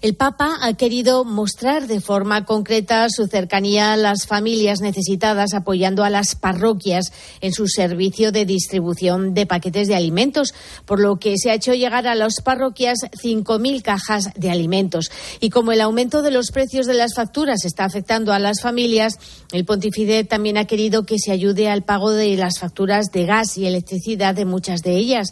El 0.02 0.14
Papa 0.14 0.58
ha 0.60 0.74
querido 0.74 1.24
mostrar 1.24 1.86
de 1.86 2.00
forma 2.00 2.44
concreta 2.44 3.06
su 3.08 3.26
cercanía 3.26 3.92
a 3.92 3.96
las 3.96 4.26
familias 4.26 4.80
necesitadas, 4.80 5.54
apoyando 5.54 6.04
a 6.04 6.10
las 6.10 6.34
parroquias 6.34 7.12
en 7.40 7.52
su 7.52 7.66
servicio 7.66 8.32
de 8.32 8.44
distribución 8.44 9.32
de 9.32 9.46
paquetes 9.46 9.88
de 9.88 9.94
alimentos, 9.94 10.54
por 10.84 11.00
lo 11.00 11.16
que 11.16 11.36
se 11.38 11.50
ha 11.50 11.54
hecho 11.54 11.72
llegar 11.72 12.06
a 12.06 12.14
las 12.14 12.40
parroquias 12.42 12.98
5.000 13.22 13.82
cajas 13.82 14.30
de 14.36 14.50
alimentos. 14.50 15.10
Y 15.40 15.50
como 15.50 15.72
el 15.72 15.80
aumento 15.80 16.22
de 16.22 16.30
los 16.30 16.50
precios 16.50 16.86
de 16.86 16.94
las 16.94 17.14
facturas 17.14 17.64
está 17.64 17.84
afectando 17.84 18.32
a 18.32 18.38
las 18.38 18.60
familias, 18.60 19.18
el 19.52 19.64
pontífice 19.64 20.24
también 20.24 20.58
ha 20.58 20.64
querido 20.64 21.04
que 21.04 21.18
se 21.18 21.30
ayude 21.30 21.68
al 21.68 21.82
pago 21.82 22.10
de 22.10 22.36
las 22.36 22.58
facturas 22.58 23.06
de 23.12 23.26
gas 23.26 23.56
y 23.56 23.66
electricidad 23.66 24.34
de 24.34 24.44
muchas 24.44 24.80
de 24.82 24.96
ellas. 24.96 25.28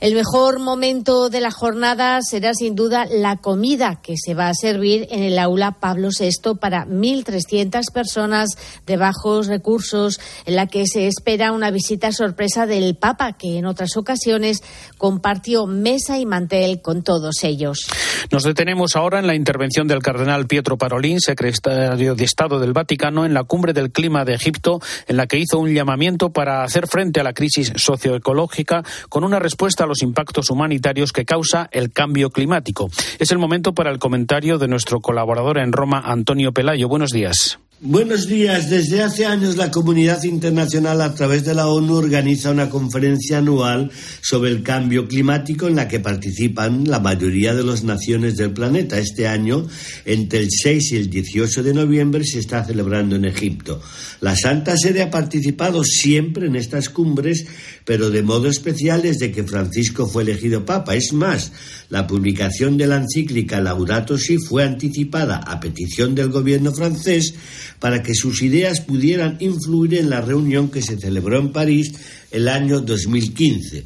El 0.00 0.14
mejor 0.14 0.58
momento 0.58 1.28
de 1.28 1.40
la 1.40 1.52
jornada 1.52 2.20
será 2.22 2.54
sin 2.54 2.74
duda 2.74 3.06
la 3.06 3.36
comida 3.36 4.00
que 4.02 4.14
se 4.16 4.34
va 4.34 4.48
a 4.48 4.54
servir 4.54 5.06
en 5.10 5.22
el 5.22 5.38
aula 5.38 5.78
Pablo 5.78 6.08
VI 6.08 6.56
para 6.60 6.86
1.300 6.86 7.82
personas 7.92 8.50
de 8.84 8.96
bajos 8.96 9.46
recursos, 9.46 10.18
en 10.44 10.56
la 10.56 10.66
que 10.66 10.86
se 10.86 11.06
espera 11.06 11.52
una 11.52 11.70
visita 11.70 12.10
sorpresa 12.10 12.66
del 12.66 12.96
Papa, 12.96 13.34
que 13.34 13.58
en 13.58 13.66
otras 13.66 13.96
ocasiones 13.96 14.58
compartió 14.98 15.66
mesa 15.66 16.18
y 16.18 16.26
mantel 16.26 16.82
con 16.82 17.02
todos 17.02 17.44
ellos. 17.44 17.86
Nos 18.30 18.42
detenemos 18.42 18.96
ahora 18.96 19.20
en 19.20 19.26
la 19.26 19.34
intervención 19.34 19.86
del 19.86 20.02
cardenal 20.02 20.46
Pietro 20.46 20.76
Parolín, 20.78 21.20
secretario 21.20 22.14
de 22.14 22.24
Estado 22.24 22.58
del 22.58 22.72
Vaticano, 22.72 23.24
en 23.24 23.34
la 23.34 23.44
cumbre 23.52 23.74
del 23.74 23.92
clima 23.92 24.24
de 24.24 24.32
Egipto, 24.32 24.80
en 25.06 25.18
la 25.18 25.26
que 25.26 25.36
hizo 25.36 25.58
un 25.58 25.74
llamamiento 25.74 26.30
para 26.30 26.64
hacer 26.64 26.86
frente 26.86 27.20
a 27.20 27.22
la 27.22 27.34
crisis 27.34 27.70
socioecológica 27.76 28.82
con 29.10 29.24
una 29.24 29.38
respuesta 29.40 29.84
a 29.84 29.86
los 29.86 30.00
impactos 30.00 30.48
humanitarios 30.48 31.12
que 31.12 31.26
causa 31.26 31.68
el 31.70 31.92
cambio 31.92 32.30
climático. 32.30 32.88
Es 33.18 33.30
el 33.30 33.36
momento 33.36 33.74
para 33.74 33.90
el 33.90 33.98
comentario 33.98 34.56
de 34.56 34.68
nuestro 34.68 35.00
colaborador 35.00 35.58
en 35.58 35.70
Roma, 35.70 36.00
Antonio 36.02 36.52
Pelayo. 36.52 36.88
Buenos 36.88 37.10
días. 37.10 37.58
Buenos 37.84 38.28
días. 38.28 38.70
Desde 38.70 39.02
hace 39.02 39.26
años 39.26 39.56
la 39.56 39.72
comunidad 39.72 40.22
internacional 40.22 41.00
a 41.00 41.16
través 41.16 41.44
de 41.44 41.52
la 41.52 41.66
ONU 41.66 41.96
organiza 41.96 42.52
una 42.52 42.70
conferencia 42.70 43.38
anual 43.38 43.90
sobre 44.20 44.50
el 44.50 44.62
cambio 44.62 45.08
climático 45.08 45.66
en 45.66 45.74
la 45.74 45.88
que 45.88 45.98
participan 45.98 46.88
la 46.88 47.00
mayoría 47.00 47.56
de 47.56 47.64
las 47.64 47.82
naciones 47.82 48.36
del 48.36 48.52
planeta. 48.52 49.00
Este 49.00 49.26
año, 49.26 49.66
entre 50.04 50.38
el 50.38 50.48
6 50.52 50.92
y 50.92 50.96
el 50.96 51.10
18 51.10 51.64
de 51.64 51.74
noviembre, 51.74 52.22
se 52.24 52.38
está 52.38 52.64
celebrando 52.64 53.16
en 53.16 53.24
Egipto. 53.24 53.82
La 54.20 54.36
Santa 54.36 54.76
Sede 54.76 55.02
ha 55.02 55.10
participado 55.10 55.82
siempre 55.82 56.46
en 56.46 56.54
estas 56.54 56.88
cumbres, 56.88 57.46
pero 57.84 58.10
de 58.10 58.22
modo 58.22 58.46
especial 58.46 59.02
desde 59.02 59.32
que 59.32 59.42
Francisco 59.42 60.06
fue 60.06 60.22
elegido 60.22 60.64
Papa. 60.64 60.94
Es 60.94 61.12
más, 61.12 61.50
la 61.88 62.06
publicación 62.06 62.76
de 62.76 62.86
la 62.86 62.98
encíclica 62.98 63.60
Laudato 63.60 64.16
Si 64.18 64.38
fue 64.38 64.62
anticipada 64.62 65.38
a 65.38 65.58
petición 65.58 66.14
del 66.14 66.28
gobierno 66.28 66.72
francés 66.72 67.34
para 67.82 68.00
que 68.00 68.14
sus 68.14 68.42
ideas 68.42 68.80
pudieran 68.80 69.38
influir 69.40 69.94
en 69.94 70.08
la 70.08 70.20
reunión 70.20 70.70
que 70.70 70.82
se 70.82 70.96
celebró 70.96 71.40
en 71.40 71.50
París 71.50 71.92
el 72.30 72.46
año 72.46 72.80
2015. 72.80 73.84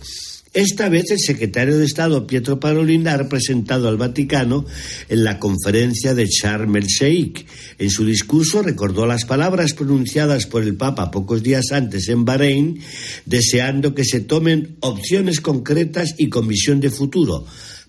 Esta 0.53 0.91
vez 0.91 1.11
el 1.13 1.19
secretario 1.19 1.79
de 1.79 1.87
Estado 1.87 2.27
Pietro 2.27 2.61
Parolin 2.61 3.09
ha 3.09 3.17
representado 3.17 3.89
al 3.89 3.97
Vaticano 3.97 4.67
en 5.09 5.25
la 5.25 5.39
conferencia 5.39 6.15
de 6.15 6.27
Sharm 6.27 6.77
el 6.77 6.87
Sheikh. 6.87 7.47
En 7.79 7.91
su 7.91 8.05
discurso 8.05 8.61
recordó 8.61 9.07
las 9.07 9.25
palabras 9.25 9.73
pronunciadas 9.73 10.45
por 10.45 10.63
el 10.63 10.77
Papa 10.77 11.11
pocos 11.11 11.43
días 11.43 11.73
antes 11.73 12.11
en 12.11 12.27
Bahrein, 12.27 12.79
deseando 13.25 13.95
que 13.95 14.05
se 14.05 14.21
tomen 14.21 14.77
opciones 14.81 15.41
concretas 15.41 16.15
y 16.19 16.29
con 16.29 16.47
visión 16.49 16.81
de 16.81 16.91
futuro 16.91 17.47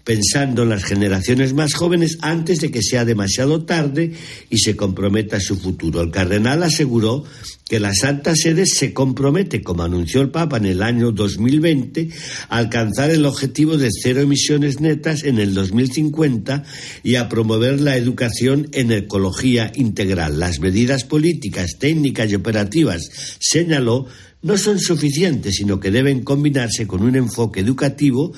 pensando 0.07 0.63
en 0.63 0.69
las 0.69 0.85
generaciones 0.85 1.53
más 1.53 1.73
jóvenes 1.73 2.17
antes 2.21 2.61
de 2.61 2.71
que 2.71 2.81
sea 2.81 3.03
demasiado 3.03 3.65
tarde 3.65 4.13
y 4.49 4.57
se 4.59 4.77
comprometa 4.77 5.41
su 5.41 5.57
futuro. 5.57 5.99
El 5.99 6.11
cardenal 6.11 6.63
aseguró 6.63 7.25
que 7.67 7.81
la 7.81 7.93
Santa 7.93 8.33
Sede 8.33 8.67
se 8.67 8.93
compromete, 8.93 9.61
como 9.61 9.83
anunció 9.83 10.21
el 10.21 10.29
Papa 10.29 10.55
en 10.55 10.65
el 10.65 10.81
año 10.81 11.11
2020, 11.11 12.07
a 12.47 12.57
alcanzar 12.57 13.09
el 13.09 13.25
objetivo 13.25 13.75
de 13.75 13.89
cero 13.91 14.21
emisiones 14.21 14.79
netas 14.79 15.25
en 15.25 15.39
el 15.39 15.53
2050 15.53 16.63
y 17.03 17.15
a 17.15 17.27
promover 17.27 17.81
la 17.81 17.97
educación 17.97 18.69
en 18.71 18.93
ecología 18.93 19.73
integral. 19.75 20.39
Las 20.39 20.61
medidas 20.61 21.03
políticas, 21.03 21.79
técnicas 21.79 22.31
y 22.31 22.35
operativas, 22.35 23.11
señaló, 23.41 24.07
no 24.41 24.57
son 24.57 24.79
suficientes, 24.79 25.55
sino 25.55 25.81
que 25.81 25.91
deben 25.91 26.23
combinarse 26.23 26.87
con 26.87 27.03
un 27.03 27.17
enfoque 27.17 27.59
educativo 27.59 28.31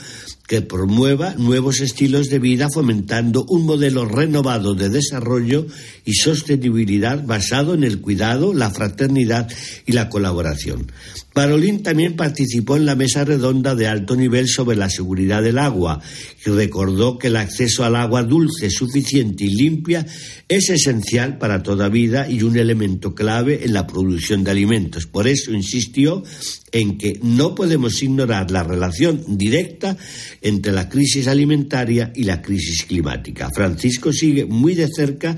que 0.50 0.64
promueva 0.64 1.36
nuevos 1.36 1.80
estilos 1.80 2.28
de 2.30 2.40
vida 2.40 2.70
fomentando 2.74 3.46
un 3.50 3.68
modelo 3.68 4.06
renovado 4.06 4.74
de 4.74 4.90
desarrollo 4.90 5.68
y 6.06 6.14
sostenibilidad 6.16 7.24
basado 7.24 7.76
en 7.76 7.84
el 7.84 8.02
cuidado, 8.02 8.56
la 8.56 8.72
fraternidad 8.72 9.48
y 9.86 9.92
la 9.92 10.10
colaboración. 10.10 10.92
Parolín 11.36 11.84
también 11.84 12.16
participó 12.16 12.78
en 12.78 12.88
la 12.88 12.96
mesa 12.96 13.24
redonda 13.24 13.76
de 13.76 13.88
alto 13.88 14.16
nivel 14.16 14.48
sobre 14.48 14.76
la 14.76 14.90
seguridad 14.90 15.44
del 15.44 15.60
agua 15.60 16.02
y 16.44 16.50
recordó 16.50 17.20
que 17.20 17.28
el 17.28 17.38
acceso 17.38 17.86
al 17.86 17.96
agua 17.96 18.24
dulce, 18.24 18.72
suficiente 18.72 19.44
y 19.44 19.54
limpia 19.54 20.08
es 20.48 20.72
esencial 20.72 21.38
para 21.38 21.62
toda 21.62 21.90
vida 21.90 22.28
y 22.28 22.42
un 22.42 22.58
elemento 22.58 23.14
clave 23.14 23.66
en 23.66 23.74
la 23.74 23.86
producción 23.86 24.44
de 24.44 24.50
alimentos. 24.50 25.06
Por 25.06 25.28
eso 25.28 25.54
insistió 25.54 26.24
en 26.72 26.98
que 26.98 27.20
no 27.24 27.56
podemos 27.56 28.02
ignorar 28.02 28.52
la 28.52 28.64
relación 28.64 29.24
directa 29.38 29.98
entre 30.42 30.72
la 30.72 30.90
crisis 30.90 31.28
alimentaria 31.28 32.12
y 32.16 32.24
la 32.24 32.42
crisis 32.42 32.86
climática. 32.86 33.50
Francisco 33.54 34.12
sigue 34.14 34.46
muy 34.46 34.76
de 34.76 34.88
cerca 34.88 35.38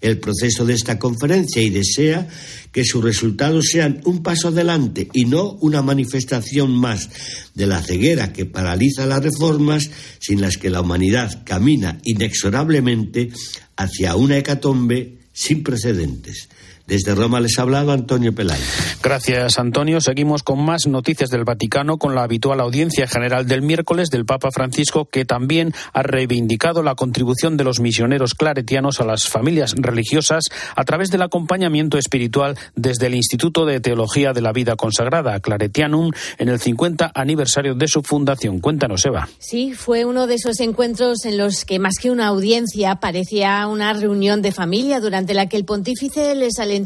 el 0.00 0.18
proceso 0.18 0.64
de 0.64 0.74
esta 0.74 0.98
conferencia 0.98 1.62
y 1.62 1.70
desea 1.70 2.28
que 2.70 2.84
sus 2.84 3.02
resultados 3.02 3.66
sean 3.72 4.00
un 4.04 4.22
paso 4.22 4.48
adelante 4.48 5.08
y 5.12 5.24
no 5.24 5.52
una 5.60 5.82
manifestación 5.82 6.70
más 6.70 7.10
de 7.54 7.66
la 7.66 7.82
ceguera 7.82 8.32
que 8.32 8.46
paraliza 8.46 9.06
las 9.06 9.22
reformas 9.22 9.90
sin 10.20 10.40
las 10.40 10.56
que 10.56 10.70
la 10.70 10.80
humanidad 10.80 11.42
camina 11.44 11.98
inexorablemente 12.04 13.30
hacia 13.76 14.14
una 14.16 14.38
hecatombe 14.38 15.18
sin 15.32 15.62
precedentes. 15.62 16.48
Desde 16.88 17.14
Roma 17.14 17.38
les 17.38 17.58
ha 17.58 17.62
hablado 17.62 17.92
Antonio 17.92 18.34
Pelayo. 18.34 18.64
Gracias, 19.02 19.58
Antonio. 19.58 20.00
Seguimos 20.00 20.42
con 20.42 20.64
más 20.64 20.86
noticias 20.86 21.28
del 21.28 21.44
Vaticano 21.44 21.98
con 21.98 22.14
la 22.14 22.22
habitual 22.22 22.60
audiencia 22.60 23.06
general 23.06 23.46
del 23.46 23.60
miércoles 23.60 24.08
del 24.08 24.24
Papa 24.24 24.48
Francisco, 24.50 25.04
que 25.04 25.26
también 25.26 25.74
ha 25.92 26.02
reivindicado 26.02 26.82
la 26.82 26.94
contribución 26.94 27.58
de 27.58 27.64
los 27.64 27.78
misioneros 27.80 28.32
claretianos 28.32 29.02
a 29.02 29.04
las 29.04 29.28
familias 29.28 29.74
religiosas 29.76 30.44
a 30.74 30.84
través 30.84 31.10
del 31.10 31.20
acompañamiento 31.20 31.98
espiritual 31.98 32.56
desde 32.74 33.08
el 33.08 33.16
Instituto 33.16 33.66
de 33.66 33.80
Teología 33.80 34.32
de 34.32 34.40
la 34.40 34.52
Vida 34.52 34.74
Consagrada, 34.74 35.38
Claretianum, 35.40 36.10
en 36.38 36.48
el 36.48 36.58
50 36.58 37.12
aniversario 37.14 37.74
de 37.74 37.86
su 37.86 38.02
fundación. 38.02 38.60
Cuéntanos, 38.60 39.04
Eva. 39.04 39.28
Sí, 39.38 39.74
fue 39.74 40.06
uno 40.06 40.26
de 40.26 40.36
esos 40.36 40.58
encuentros 40.60 41.26
en 41.26 41.36
los 41.36 41.66
que 41.66 41.78
más 41.78 41.96
que 42.00 42.10
una 42.10 42.28
audiencia 42.28 42.94
parecía 42.94 43.66
una 43.66 43.92
reunión 43.92 44.40
de 44.40 44.52
familia 44.52 45.00
durante 45.00 45.34
la 45.34 45.50
que 45.50 45.58
el 45.58 45.66
pontífice 45.66 46.34
les 46.34 46.58
alentó 46.58 46.77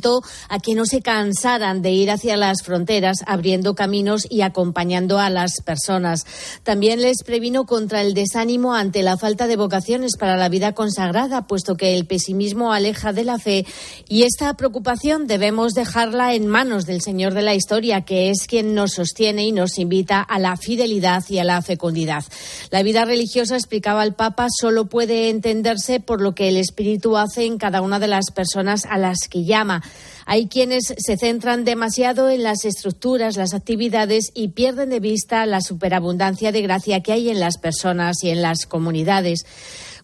a 0.48 0.58
que 0.58 0.74
no 0.74 0.84
se 0.86 1.02
cansaran 1.02 1.82
de 1.82 1.90
ir 1.90 2.10
hacia 2.10 2.36
las 2.36 2.62
fronteras, 2.62 3.18
abriendo 3.26 3.74
caminos 3.74 4.26
y 4.28 4.42
acompañando 4.42 5.18
a 5.18 5.30
las 5.30 5.60
personas. 5.64 6.24
También 6.62 7.02
les 7.02 7.22
previno 7.24 7.64
contra 7.64 8.00
el 8.00 8.14
desánimo 8.14 8.74
ante 8.74 9.02
la 9.02 9.16
falta 9.16 9.46
de 9.46 9.56
vocaciones 9.56 10.12
para 10.18 10.36
la 10.36 10.48
vida 10.48 10.72
consagrada, 10.72 11.46
puesto 11.46 11.76
que 11.76 11.94
el 11.94 12.06
pesimismo 12.06 12.72
aleja 12.72 13.12
de 13.12 13.24
la 13.24 13.38
fe 13.38 13.66
y 14.08 14.22
esta 14.22 14.54
preocupación 14.54 15.26
debemos 15.26 15.72
dejarla 15.72 16.34
en 16.34 16.46
manos 16.46 16.86
del 16.86 17.02
Señor 17.02 17.34
de 17.34 17.42
la 17.42 17.54
historia, 17.54 18.02
que 18.02 18.30
es 18.30 18.46
quien 18.46 18.74
nos 18.74 18.92
sostiene 18.92 19.44
y 19.44 19.52
nos 19.52 19.78
invita 19.78 20.20
a 20.20 20.38
la 20.38 20.56
fidelidad 20.56 21.22
y 21.28 21.38
a 21.38 21.44
la 21.44 21.60
fecundidad. 21.62 22.24
La 22.70 22.82
vida 22.82 23.04
religiosa, 23.04 23.56
explicaba 23.56 24.04
el 24.04 24.14
Papa, 24.14 24.48
solo 24.50 24.86
puede 24.86 25.30
entenderse 25.30 26.00
por 26.00 26.20
lo 26.20 26.34
que 26.34 26.48
el 26.48 26.56
Espíritu 26.56 27.16
hace 27.16 27.44
en 27.44 27.58
cada 27.58 27.82
una 27.82 27.98
de 27.98 28.08
las 28.08 28.30
personas 28.30 28.86
a 28.86 28.98
las 28.98 29.28
que 29.28 29.44
llama. 29.44 29.81
Hay 30.26 30.48
quienes 30.48 30.94
se 30.96 31.16
centran 31.16 31.64
demasiado 31.64 32.30
en 32.30 32.42
las 32.42 32.64
estructuras, 32.64 33.36
las 33.36 33.54
actividades 33.54 34.30
y 34.34 34.48
pierden 34.48 34.90
de 34.90 35.00
vista 35.00 35.44
la 35.46 35.60
superabundancia 35.60 36.52
de 36.52 36.62
gracia 36.62 37.02
que 37.02 37.12
hay 37.12 37.30
en 37.30 37.40
las 37.40 37.58
personas 37.58 38.22
y 38.22 38.30
en 38.30 38.42
las 38.42 38.66
comunidades. 38.66 39.44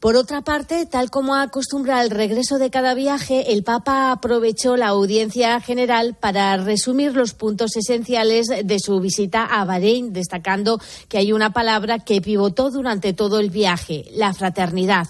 Por 0.01 0.15
otra 0.15 0.43
parte, 0.43 0.87
tal 0.87 1.11
como 1.11 1.35
acostumbra 1.35 1.99
al 1.99 2.11
regreso 2.11 2.59
de 2.59 2.71
cada 2.71 2.95
viaje, 2.95 3.53
el 3.53 3.65
Papa 3.65 4.13
aprovechó 4.13 4.77
la 4.77 4.89
audiencia 4.89 5.61
general 5.61 6.17
para 6.19 6.57
resumir 6.57 7.15
los 7.15 7.35
puntos 7.35 7.77
esenciales 7.77 8.47
de 8.47 8.79
su 8.79 9.01
visita 9.01 9.45
a 9.45 9.65
Bahrein, 9.65 10.13
destacando 10.13 10.81
que 11.09 11.19
hay 11.19 11.33
una 11.33 11.53
palabra 11.53 11.99
que 11.99 12.21
pivotó 12.21 12.71
durante 12.71 13.13
todo 13.13 13.41
el 13.41 13.51
viaje, 13.51 14.05
la 14.13 14.33
fraternidad. 14.35 15.09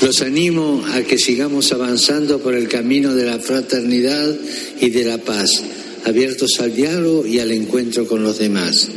Los 0.00 0.22
animo 0.22 0.82
a 0.92 1.02
que 1.02 1.18
sigamos 1.18 1.72
avanzando 1.72 2.38
por 2.38 2.54
el 2.54 2.68
camino 2.68 3.14
de 3.14 3.26
la 3.26 3.38
fraternidad 3.38 4.34
y 4.80 4.90
de 4.90 5.04
la 5.04 5.18
paz, 5.18 5.62
abiertos 6.04 6.58
al 6.60 6.74
diálogo 6.74 7.26
y 7.26 7.38
al 7.38 7.50
encuentro 7.50 8.06
con 8.06 8.22
los 8.22 8.38
demás. 8.38 8.88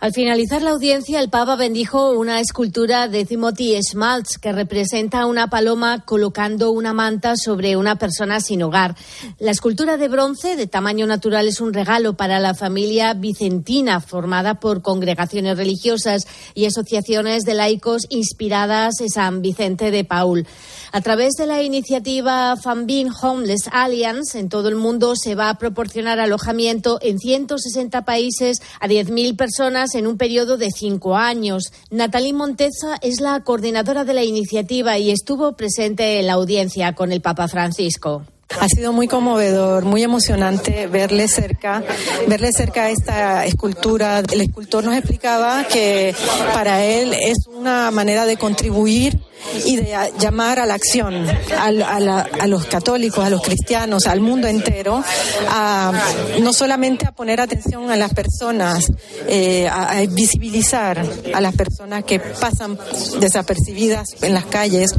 Al 0.00 0.12
finalizar 0.12 0.62
la 0.62 0.70
audiencia, 0.70 1.18
el 1.18 1.28
Papa 1.28 1.56
bendijo 1.56 2.12
una 2.12 2.38
escultura 2.40 3.08
de 3.08 3.24
Timothy 3.24 3.76
Schmaltz 3.82 4.38
que 4.38 4.52
representa 4.52 5.26
una 5.26 5.50
paloma 5.50 6.04
colocando 6.04 6.70
una 6.70 6.92
manta 6.92 7.34
sobre 7.36 7.76
una 7.76 7.96
persona 7.96 8.38
sin 8.38 8.62
hogar. 8.62 8.94
La 9.40 9.50
escultura 9.50 9.96
de 9.96 10.06
bronce 10.06 10.54
de 10.54 10.68
tamaño 10.68 11.08
natural 11.08 11.48
es 11.48 11.60
un 11.60 11.74
regalo 11.74 12.14
para 12.14 12.38
la 12.38 12.54
familia 12.54 13.12
vicentina 13.14 13.98
formada 14.00 14.60
por 14.60 14.82
congregaciones 14.82 15.56
religiosas 15.56 16.28
y 16.54 16.66
asociaciones 16.66 17.42
de 17.42 17.54
laicos 17.54 18.02
inspiradas 18.08 19.00
en 19.00 19.08
San 19.08 19.42
Vicente 19.42 19.90
de 19.90 20.04
Paul. 20.04 20.46
A 20.92 21.00
través 21.00 21.34
de 21.34 21.46
la 21.46 21.60
iniciativa 21.64 22.56
Fambin 22.56 23.10
Homeless 23.20 23.68
Alliance, 23.72 24.38
en 24.38 24.48
todo 24.48 24.68
el 24.68 24.76
mundo 24.76 25.14
se 25.16 25.34
va 25.34 25.50
a 25.50 25.58
proporcionar 25.58 26.20
alojamiento 26.20 27.00
en 27.02 27.18
160 27.18 28.04
países 28.04 28.62
a 28.78 28.86
10.000 28.86 29.36
personas 29.36 29.87
en 29.94 30.06
un 30.06 30.16
periodo 30.16 30.56
de 30.56 30.70
cinco 30.70 31.16
años. 31.16 31.72
Natalie 31.90 32.32
Monteza 32.32 32.96
es 33.02 33.20
la 33.20 33.40
coordinadora 33.40 34.04
de 34.04 34.14
la 34.14 34.24
iniciativa 34.24 34.98
y 34.98 35.10
estuvo 35.10 35.56
presente 35.56 36.20
en 36.20 36.26
la 36.26 36.34
audiencia 36.34 36.94
con 36.94 37.12
el 37.12 37.20
Papa 37.20 37.48
Francisco. 37.48 38.24
Ha 38.56 38.66
sido 38.68 38.92
muy 38.92 39.06
conmovedor, 39.06 39.84
muy 39.84 40.02
emocionante 40.02 40.86
verle 40.86 41.28
cerca, 41.28 41.84
verle 42.28 42.50
cerca 42.52 42.90
esta 42.90 43.44
escultura. 43.44 44.20
El 44.32 44.40
escultor 44.40 44.84
nos 44.84 44.96
explicaba 44.96 45.64
que 45.64 46.14
para 46.54 46.82
él 46.82 47.12
es 47.12 47.46
una 47.46 47.90
manera 47.90 48.24
de 48.24 48.38
contribuir 48.38 49.20
y 49.66 49.76
de 49.76 49.94
llamar 50.18 50.58
a 50.60 50.66
la 50.66 50.74
acción 50.74 51.26
a, 51.56 52.46
los 52.46 52.64
católicos, 52.66 53.24
a 53.24 53.30
los 53.30 53.42
cristianos, 53.42 54.06
al 54.06 54.20
mundo 54.20 54.48
entero, 54.48 55.04
a, 55.50 55.92
no 56.40 56.52
solamente 56.52 57.06
a 57.06 57.12
poner 57.12 57.40
atención 57.40 57.90
a 57.90 57.96
las 57.96 58.14
personas, 58.14 58.86
eh, 59.28 59.68
a 59.68 60.00
visibilizar 60.08 61.04
a 61.34 61.40
las 61.40 61.54
personas 61.54 62.02
que 62.04 62.18
pasan 62.18 62.78
desapercibidas 63.20 64.06
en 64.22 64.32
las 64.34 64.46
calles. 64.46 64.94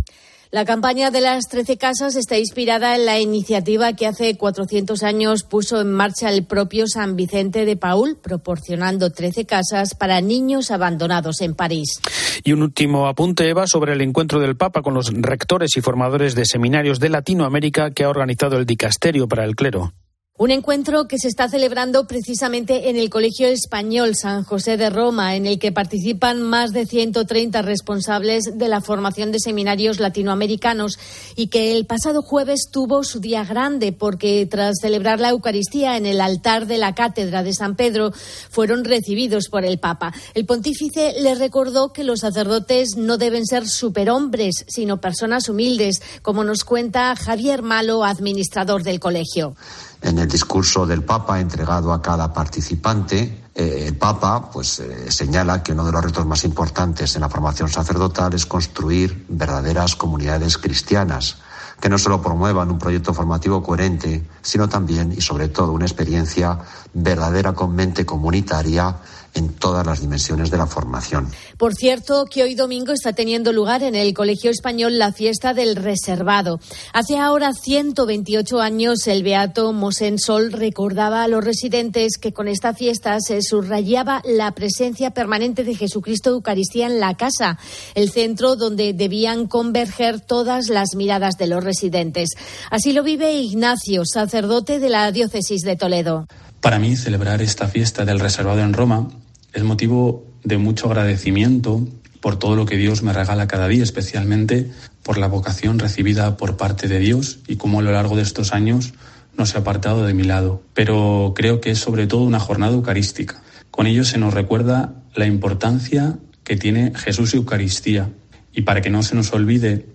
La 0.52 0.66
campaña 0.66 1.12
de 1.12 1.22
las 1.22 1.44
13 1.48 1.78
casas 1.78 2.16
está 2.16 2.36
inspirada 2.40 2.96
en 2.96 3.06
la 3.06 3.20
iniciativa 3.20 3.94
que 3.94 4.08
hace 4.08 4.36
400 4.36 5.04
años 5.04 5.44
puso 5.44 5.80
en 5.80 5.92
marcha 5.92 6.32
el 6.32 6.44
propio 6.44 6.88
San 6.88 7.16
Vicente 7.16 7.66
de 7.66 7.78
Paul, 7.78 8.18
proporcionando 8.20 9.12
13 9.12 9.46
casas 9.46 9.94
para 9.94 10.22
niños 10.22 10.72
abandonados 10.72 11.42
en 11.42 11.54
París. 11.54 12.02
Y 12.44 12.54
un 12.54 12.64
último 12.64 13.08
apunte, 13.08 13.48
Eva, 13.48 13.68
sobre 13.68 13.94
el 13.94 14.02
encuentro 14.02 14.40
del 14.40 14.58
Papa 14.58 14.82
con 14.82 14.96
los 14.96 15.14
rectores 15.14 15.78
y 15.78 15.82
formadores 15.82 16.34
de 16.34 16.46
seminarios 16.46 17.00
de 17.00 17.10
Latinoamérica 17.10 17.92
que 17.92 18.06
ha 18.06 18.10
organizado 18.10 18.58
el 18.58 18.66
Dicasterio 18.66 19.28
para 19.28 19.46
el 19.46 19.56
Clero. 19.56 19.94
Un 20.42 20.52
encuentro 20.52 21.06
que 21.06 21.18
se 21.18 21.28
está 21.28 21.50
celebrando 21.50 22.08
precisamente 22.08 22.90
en 22.90 22.96
el 22.96 23.10
Colegio 23.10 23.50
Español 23.50 24.16
San 24.16 24.46
José 24.46 24.78
de 24.78 24.90
Roma, 24.90 25.36
en 25.36 25.46
el 25.46 25.60
que 25.60 25.74
participan 25.74 26.42
más 26.42 26.72
de 26.72 26.86
130 26.86 27.62
responsables 27.62 28.46
de 28.54 28.70
la 28.70 28.80
formación 28.80 29.34
de 29.34 29.42
seminarios 29.42 30.00
latinoamericanos 30.00 30.98
y 31.36 31.48
que 31.48 31.76
el 31.76 31.86
pasado 31.86 32.22
jueves 32.22 32.70
tuvo 32.72 33.04
su 33.04 33.20
día 33.20 33.44
grande 33.44 33.92
porque 33.92 34.48
tras 34.50 34.78
celebrar 34.80 35.20
la 35.20 35.32
Eucaristía 35.32 35.98
en 35.98 36.06
el 36.06 36.22
altar 36.22 36.68
de 36.68 36.78
la 36.78 36.96
Cátedra 36.96 37.44
de 37.44 37.54
San 37.54 37.76
Pedro 37.76 38.14
fueron 38.50 38.86
recibidos 38.86 39.50
por 39.50 39.66
el 39.66 39.78
Papa. 39.78 40.14
El 40.36 40.46
pontífice 40.46 41.16
les 41.20 41.38
recordó 41.40 41.92
que 41.92 42.06
los 42.06 42.22
sacerdotes 42.22 42.96
no 42.96 43.18
deben 43.18 43.46
ser 43.46 43.68
superhombres, 43.68 44.64
sino 44.70 45.02
personas 45.02 45.50
humildes, 45.50 46.02
como 46.22 46.46
nos 46.46 46.64
cuenta 46.64 47.14
Javier 47.18 47.62
Malo, 47.62 48.06
administrador 48.06 48.84
del 48.84 49.02
colegio. 49.02 49.58
En 50.02 50.18
el 50.18 50.28
discurso 50.28 50.86
del 50.86 51.04
Papa 51.04 51.40
entregado 51.40 51.92
a 51.92 52.02
cada 52.02 52.32
participante, 52.34 53.50
eh, 53.54 53.84
el 53.88 53.98
Papa 53.98 54.50
pues, 54.52 54.80
eh, 54.80 55.12
señala 55.12 55.62
que 55.62 55.74
uno 55.74 55.86
de 55.86 55.92
los 55.92 56.04
retos 56.04 56.26
más 56.26 56.44
importantes 56.46 57.16
en 57.16 57.22
la 57.22 57.30
formación 57.30 57.70
sacerdotal 57.70 58.34
es 58.34 58.46
construir 58.46 59.26
verdaderas 59.28 59.96
comunidades 59.96 60.58
cristianas 60.58 61.38
que 61.80 61.90
no 61.90 61.98
solo 61.98 62.22
promuevan 62.22 62.72
un 62.72 62.80
proyecto 62.80 63.14
formativo 63.14 63.64
coherente, 63.64 64.28
sino 64.42 64.68
también 64.68 65.14
y 65.14 65.22
sobre 65.22 65.48
todo 65.48 65.72
una 65.72 65.86
experiencia 65.86 66.60
verdadera 66.94 67.54
con 67.54 67.74
mente 67.74 68.06
comunitaria 68.06 68.98
en 69.34 69.50
todas 69.50 69.86
las 69.86 70.02
dimensiones 70.02 70.52
de 70.52 70.58
la 70.58 70.68
formación. 70.68 71.30
Por 71.58 71.76
cierto, 71.76 72.26
que 72.26 72.44
hoy 72.44 72.56
domingo 72.56 72.94
está 72.94 73.14
teniendo 73.14 73.52
lugar 73.52 73.84
en 73.84 73.96
el 73.96 74.14
Colegio 74.14 74.52
Español 74.52 74.98
la 74.98 75.12
fiesta 75.12 75.54
del 75.54 75.76
reservado. 75.76 76.60
Hace 76.94 77.18
ahora 77.18 77.54
128 77.54 78.62
años 78.62 79.08
el 79.08 79.24
beato 79.24 79.74
Mosén 79.74 80.20
Sol 80.20 80.52
recordaba 80.52 81.24
a 81.24 81.28
los 81.28 81.44
residentes 81.44 82.18
que 82.18 82.34
con 82.34 82.48
esta 82.48 82.74
fiesta 82.74 83.18
se 83.20 83.42
subrayaba 83.42 84.22
la 84.26 84.52
presencia 84.52 85.12
permanente 85.12 85.64
de 85.64 85.76
Jesucristo 85.76 86.30
Eucaristía 86.32 86.88
en 86.88 87.00
la 87.00 87.16
casa, 87.16 87.58
el 87.96 88.12
centro 88.12 88.56
donde 88.56 88.94
debían 88.94 89.48
converger 89.48 90.20
todas 90.20 90.70
las 90.70 90.96
miradas 90.96 91.38
de 91.38 91.48
los 91.48 91.64
residentes. 91.64 92.30
Así 92.70 92.94
lo 92.94 93.04
vive 93.04 93.34
Ignacio, 93.34 94.04
sacerdote 94.06 94.80
de 94.80 94.90
la 94.90 95.12
diócesis 95.12 95.62
de 95.62 95.76
Toledo. 95.76 96.28
Para 96.62 96.80
mí, 96.80 96.96
celebrar 96.98 97.42
esta 97.42 97.68
fiesta 97.68 98.04
del 98.04 98.20
reservado 98.20 98.60
en 98.62 98.74
Roma 98.74 99.08
es 99.54 99.64
motivo 99.64 100.26
de 100.44 100.58
mucho 100.58 100.88
agradecimiento 100.88 101.88
por 102.22 102.38
todo 102.38 102.56
lo 102.56 102.66
que 102.66 102.78
Dios 102.78 103.02
me 103.02 103.14
regala 103.14 103.48
cada 103.48 103.68
día, 103.68 103.84
especialmente 103.84 104.70
por 105.04 105.18
la 105.18 105.28
vocación 105.28 105.80
recibida 105.80 106.38
por 106.38 106.58
parte 106.58 106.88
de 106.88 107.00
Dios 107.00 107.40
y 107.48 107.56
cómo 107.56 107.80
a 107.80 107.84
lo 107.84 107.92
largo 107.92 108.16
de 108.16 108.24
estos 108.24 108.54
años 108.54 108.94
no 109.38 109.46
se 109.46 109.58
ha 109.58 109.62
apartado 109.62 110.06
de 110.06 110.14
mi 110.14 110.24
lado. 110.24 110.62
Pero 110.74 111.34
creo 111.36 111.62
que 111.62 111.72
es 111.72 111.80
sobre 111.80 112.08
todo 112.08 112.24
una 112.24 112.40
jornada 112.40 112.74
eucarística. 112.74 113.42
Con 113.72 113.88
ello 113.88 114.04
se 114.04 114.18
nos 114.18 114.34
recuerda 114.34 114.94
la 115.16 115.26
importancia 115.26 116.18
que 116.44 116.58
tiene 116.58 116.92
Jesús 116.96 117.34
y 117.34 117.38
Eucaristía. 117.38 118.10
Y 118.54 118.64
para 118.64 118.82
que 118.82 118.90
no 118.90 119.04
se 119.04 119.16
nos 119.16 119.32
olvide 119.32 119.86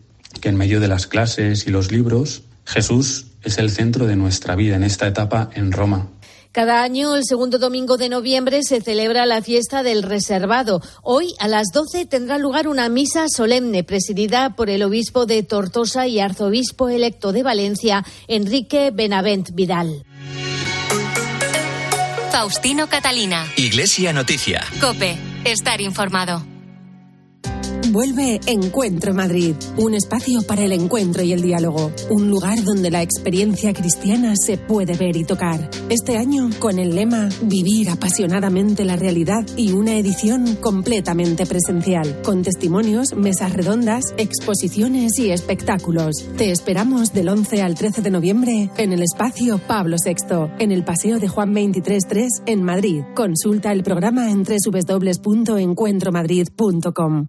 que 0.40 0.48
en 0.48 0.56
medio 0.56 0.80
de 0.80 0.88
las 0.88 1.06
clases 1.06 1.66
y 1.66 1.70
los 1.70 1.92
libros, 1.92 2.44
Jesús 2.64 3.26
es 3.42 3.58
el 3.58 3.70
centro 3.70 4.06
de 4.06 4.16
nuestra 4.16 4.54
vida 4.56 4.76
en 4.76 4.84
esta 4.84 5.06
etapa 5.06 5.50
en 5.54 5.72
Roma. 5.72 6.08
Cada 6.54 6.84
año, 6.84 7.16
el 7.16 7.24
segundo 7.24 7.58
domingo 7.58 7.96
de 7.96 8.08
noviembre, 8.08 8.62
se 8.62 8.80
celebra 8.80 9.26
la 9.26 9.42
fiesta 9.42 9.82
del 9.82 10.04
reservado. 10.04 10.80
Hoy, 11.02 11.34
a 11.40 11.48
las 11.48 11.72
12, 11.72 12.06
tendrá 12.06 12.38
lugar 12.38 12.68
una 12.68 12.88
misa 12.88 13.24
solemne 13.28 13.82
presidida 13.82 14.54
por 14.54 14.70
el 14.70 14.84
obispo 14.84 15.26
de 15.26 15.42
Tortosa 15.42 16.06
y 16.06 16.20
arzobispo 16.20 16.88
electo 16.88 17.32
de 17.32 17.42
Valencia, 17.42 18.04
Enrique 18.28 18.92
Benavent 18.94 19.50
Vidal. 19.52 20.04
Faustino 22.30 22.88
Catalina. 22.88 23.52
Iglesia 23.56 24.12
Noticia. 24.12 24.62
Cope. 24.80 25.18
Estar 25.44 25.80
informado. 25.80 26.53
Vuelve 27.94 28.40
Encuentro 28.48 29.14
Madrid, 29.14 29.54
un 29.76 29.94
espacio 29.94 30.42
para 30.42 30.64
el 30.64 30.72
encuentro 30.72 31.22
y 31.22 31.32
el 31.32 31.42
diálogo, 31.42 31.92
un 32.10 32.28
lugar 32.28 32.64
donde 32.64 32.90
la 32.90 33.02
experiencia 33.02 33.72
cristiana 33.72 34.34
se 34.34 34.58
puede 34.58 34.96
ver 34.96 35.16
y 35.16 35.22
tocar. 35.22 35.70
Este 35.88 36.16
año 36.16 36.50
con 36.58 36.80
el 36.80 36.96
lema 36.96 37.28
Vivir 37.42 37.90
apasionadamente 37.90 38.84
la 38.84 38.96
realidad 38.96 39.46
y 39.56 39.70
una 39.70 39.96
edición 39.96 40.56
completamente 40.56 41.46
presencial, 41.46 42.20
con 42.22 42.42
testimonios, 42.42 43.14
mesas 43.14 43.52
redondas, 43.52 44.12
exposiciones 44.16 45.16
y 45.20 45.30
espectáculos. 45.30 46.16
Te 46.36 46.50
esperamos 46.50 47.12
del 47.12 47.28
11 47.28 47.62
al 47.62 47.76
13 47.76 48.02
de 48.02 48.10
noviembre 48.10 48.70
en 48.76 48.92
el 48.92 49.02
espacio 49.02 49.60
Pablo 49.68 49.98
VI, 50.04 50.14
en 50.58 50.72
el 50.72 50.82
Paseo 50.82 51.20
de 51.20 51.28
Juan 51.28 51.54
23.3 51.54 52.26
en 52.46 52.64
Madrid. 52.64 53.04
Consulta 53.14 53.70
el 53.70 53.84
programa 53.84 54.32
en 54.32 54.42
www.encuentromadrid.com. 54.42 57.28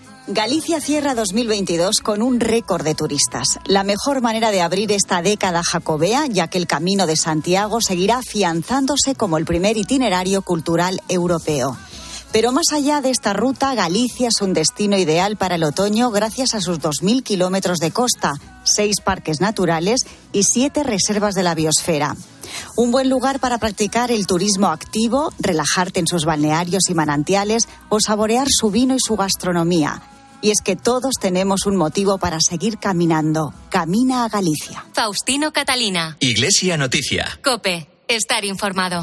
Galicia 0.27 0.79
cierra 0.79 1.15
2022 1.15 1.99
con 2.03 2.21
un 2.21 2.39
récord 2.39 2.83
de 2.83 2.93
turistas. 2.93 3.59
La 3.65 3.83
mejor 3.83 4.21
manera 4.21 4.51
de 4.51 4.61
abrir 4.61 4.91
esta 4.91 5.23
década 5.23 5.63
jacobea, 5.63 6.27
ya 6.27 6.47
que 6.47 6.59
el 6.59 6.67
Camino 6.67 7.07
de 7.07 7.17
Santiago 7.17 7.81
seguirá 7.81 8.19
afianzándose 8.19 9.15
como 9.15 9.39
el 9.39 9.45
primer 9.45 9.77
itinerario 9.77 10.43
cultural 10.43 11.01
europeo. 11.09 11.75
Pero 12.31 12.51
más 12.51 12.67
allá 12.71 13.01
de 13.01 13.09
esta 13.09 13.33
ruta, 13.33 13.73
Galicia 13.73 14.27
es 14.27 14.41
un 14.41 14.53
destino 14.53 14.95
ideal 14.95 15.37
para 15.37 15.55
el 15.55 15.63
otoño 15.63 16.11
gracias 16.11 16.53
a 16.53 16.61
sus 16.61 16.79
2.000 16.79 17.23
kilómetros 17.23 17.79
de 17.79 17.91
costa, 17.91 18.35
seis 18.63 19.01
parques 19.03 19.41
naturales 19.41 20.01
y 20.31 20.43
siete 20.43 20.83
reservas 20.83 21.33
de 21.33 21.43
la 21.43 21.55
biosfera. 21.55 22.15
Un 22.75 22.91
buen 22.91 23.09
lugar 23.09 23.39
para 23.39 23.57
practicar 23.57 24.11
el 24.11 24.27
turismo 24.27 24.67
activo, 24.67 25.33
relajarte 25.39 25.99
en 25.99 26.07
sus 26.07 26.25
balnearios 26.25 26.89
y 26.89 26.93
manantiales 26.93 27.67
o 27.89 27.99
saborear 27.99 28.47
su 28.49 28.71
vino 28.71 28.95
y 28.95 28.99
su 28.99 29.15
gastronomía. 29.15 30.01
Y 30.41 30.49
es 30.49 30.61
que 30.61 30.75
todos 30.75 31.13
tenemos 31.21 31.65
un 31.65 31.75
motivo 31.75 32.17
para 32.17 32.39
seguir 32.39 32.79
caminando. 32.79 33.53
Camina 33.69 34.25
a 34.25 34.29
Galicia. 34.29 34.85
Faustino 34.93 35.53
Catalina. 35.53 36.17
Iglesia 36.19 36.77
Noticia. 36.77 37.39
Cope. 37.43 37.87
Estar 38.11 38.43
informado. 38.43 38.99